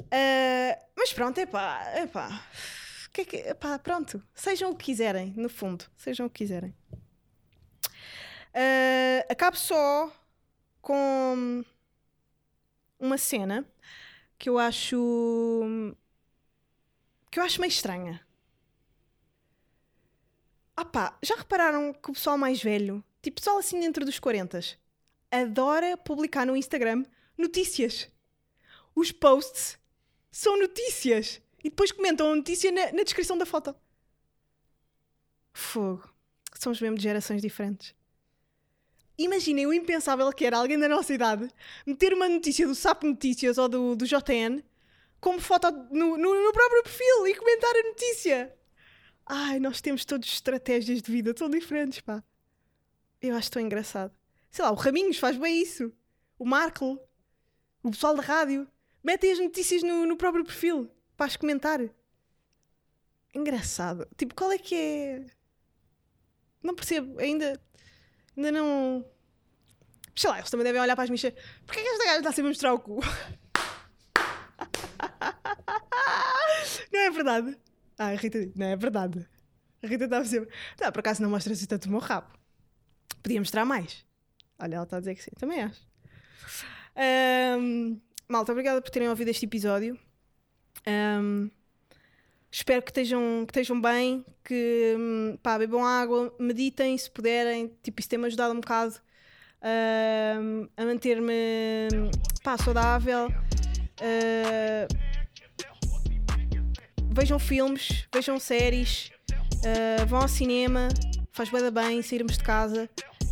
Uh, 0.01 0.81
mas 0.97 1.13
pronto, 1.13 1.39
epá, 1.39 1.93
epá. 1.97 2.47
Que 3.13 3.23
é 3.23 3.25
que, 3.25 3.43
pronto. 3.83 4.23
Sejam 4.33 4.71
o 4.71 4.77
que 4.77 4.85
quiserem, 4.85 5.35
no 5.37 5.49
fundo. 5.49 5.85
Sejam 5.97 6.27
o 6.27 6.31
que 6.31 6.45
quiserem. 6.45 6.73
Uh, 8.55 9.27
acabo 9.29 9.57
só 9.57 10.13
com 10.89 11.63
uma 12.99 13.19
cena 13.19 13.71
que 14.39 14.49
eu 14.49 14.59
acho 14.59 14.97
que 17.31 17.39
eu 17.39 17.43
acho 17.43 17.61
meio 17.61 17.69
estranha. 17.69 18.27
Ah 20.75 20.87
pá, 20.87 21.19
já 21.23 21.37
repararam 21.37 21.93
que 21.93 22.11
o 22.11 22.15
pessoal 22.15 22.39
mais 22.39 22.63
velho, 22.63 23.05
tipo 23.21 23.37
pessoal 23.37 23.59
assim 23.59 23.79
dentro 23.79 24.03
dos 24.03 24.19
40, 24.19 24.61
adora 25.31 25.95
publicar 25.99 26.47
no 26.47 26.57
Instagram 26.57 27.05
notícias. 27.37 28.09
Os 28.95 29.13
posts 29.13 29.79
são 30.31 30.59
notícias. 30.59 31.43
E 31.63 31.69
depois 31.69 31.93
comentam 31.93 32.33
a 32.33 32.37
notícia 32.37 32.73
na, 32.73 32.93
na 32.93 33.03
descrição 33.03 33.37
da 33.37 33.45
foto. 33.45 33.75
Fogo. 35.53 36.09
Somos 36.55 36.81
mesmo 36.81 36.97
de 36.97 37.03
gerações 37.03 37.43
diferentes. 37.43 37.95
Imaginem 39.19 39.67
o 39.67 39.73
impensável 39.73 40.33
que 40.33 40.45
era 40.45 40.59
alguém 40.59 40.79
da 40.79 40.89
nossa 40.89 41.13
idade 41.13 41.51
meter 41.85 42.15
uma 42.15 42.29
notícia 42.29 42.67
do 42.67 42.75
SAP 42.75 43.03
Notícias 43.03 43.59
ou 43.59 43.69
do, 43.69 43.97
do 43.97 44.07
JN 44.07 44.63
como 45.21 45.41
foto 45.41 45.71
no, 45.91 46.17
no, 46.17 46.45
no 46.45 46.53
próprio 46.53 46.83
perfil 46.85 47.27
e 47.27 47.35
comentar 47.35 47.75
a 47.75 47.89
notícia. 47.89 48.57
Ai, 49.27 49.59
nós 49.59 49.81
temos 49.81 50.05
todos 50.05 50.29
estratégias 50.29 51.03
de 51.03 51.11
vida 51.11 51.35
tão 51.35 51.51
diferentes, 51.51 52.01
pá. 52.01 52.23
Eu 53.21 53.37
acho 53.37 53.51
tão 53.51 53.61
engraçado. 53.61 54.17
Sei 54.51 54.65
lá, 54.65 54.71
o 54.71 54.77
Raminhos 54.77 55.19
faz 55.19 55.37
bem 55.37 55.61
isso. 55.61 55.93
O 56.39 56.45
Marco, 56.45 56.99
o 57.83 57.91
pessoal 57.91 58.15
da 58.15 58.23
rádio, 58.23 58.67
metem 59.03 59.33
as 59.33 59.39
notícias 59.39 59.83
no, 59.83 60.07
no 60.07 60.17
próprio 60.17 60.45
perfil 60.45 60.89
para 61.17 61.27
as 61.27 61.37
comentar. 61.37 61.81
Engraçado. 63.35 64.09
Tipo, 64.17 64.35
qual 64.35 64.53
é 64.53 64.59
que 64.59 64.75
é. 64.75 65.27
Não 66.63 66.75
percebo, 66.75 67.19
ainda. 67.19 67.61
Ainda 68.39 68.53
não. 68.53 69.05
Sei 70.15 70.31
lá, 70.31 70.39
eles 70.39 70.49
também 70.49 70.65
devem 70.65 70.81
olhar 70.81 70.95
para 70.95 71.03
as 71.03 71.11
minhas. 71.11 71.23
Porquê 71.67 71.83
que 71.83 71.89
esta 71.89 72.05
gaja 72.05 72.19
está 72.19 72.31
sempre 72.31 72.47
a 72.47 72.51
mostrar 72.51 72.73
o 72.73 72.79
cu? 72.79 73.01
não 76.93 77.01
é 77.01 77.11
verdade? 77.11 77.59
Ah, 77.99 78.11
a 78.11 78.15
Rita 78.15 78.49
não 78.55 78.67
é 78.67 78.77
verdade. 78.77 79.29
A 79.83 79.89
Rita 79.89 80.05
estava 80.05 80.25
sempre. 80.25 80.55
Não, 80.81 80.93
por 80.93 81.01
acaso 81.01 81.21
não 81.21 81.31
mostra 81.31 81.53
assim 81.53 81.67
tanto 81.67 81.87
o 81.87 81.91
meu 81.91 81.99
rabo. 81.99 82.29
Podia 83.25 83.41
mostrar 83.41 83.65
mais. 83.65 84.07
Olha, 84.57 84.77
ela 84.77 84.85
está 84.85 84.99
a 84.99 85.01
dizer 85.01 85.17
que 85.17 85.25
sim, 85.25 85.33
também 85.37 85.63
acho. 85.63 85.85
Um, 87.59 88.01
malta, 88.29 88.53
obrigada 88.53 88.81
por 88.81 88.91
terem 88.91 89.09
ouvido 89.09 89.31
este 89.31 89.47
episódio. 89.47 89.99
Um, 90.87 91.51
espero 92.51 92.83
que 92.83 92.91
estejam, 92.91 93.45
que 93.47 93.53
estejam 93.53 93.81
bem, 93.81 94.25
que 94.45 94.97
pá, 95.43 95.59
bebam 95.59 95.85
água, 95.85 96.35
meditem 96.39 96.97
se 96.97 97.11
puderem. 97.11 97.73
Tipo, 97.83 98.01
isso 98.01 98.09
tem-me 98.09 98.27
ajudado 98.27 98.55
um 98.55 98.61
bocado 98.61 98.95
uh, 98.95 100.69
a 100.77 100.85
manter-me 100.85 101.89
saudável. 102.59 103.29
Uh, 104.01 104.89
vejam 107.11 107.39
filmes, 107.39 108.07
vejam 108.15 108.39
séries, 108.39 109.11
uh, 109.31 110.07
vão 110.07 110.21
ao 110.21 110.29
cinema, 110.29 110.89
faz 111.33 111.51
bem 111.51 111.71
bem 111.71 112.03
sairmos 112.03 112.39
de 112.39 112.45
casa 112.45 112.89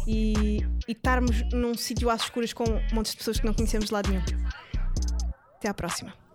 e, 0.07 0.59
e 0.87 0.93
estarmos 0.93 1.43
num 1.53 1.75
sítio 1.75 2.11
às 2.11 2.23
escuras 2.23 2.53
com 2.53 2.65
um 2.65 2.95
monte 2.95 3.11
de 3.13 3.17
pessoas 3.17 3.41
que 3.41 3.47
não 3.47 3.55
conhecemos 3.55 3.87
de 3.87 3.93
lado 3.93 4.11
nenhum. 4.11 4.25
Até 5.57 5.69
à 5.69 5.75
próxima. 5.75 6.26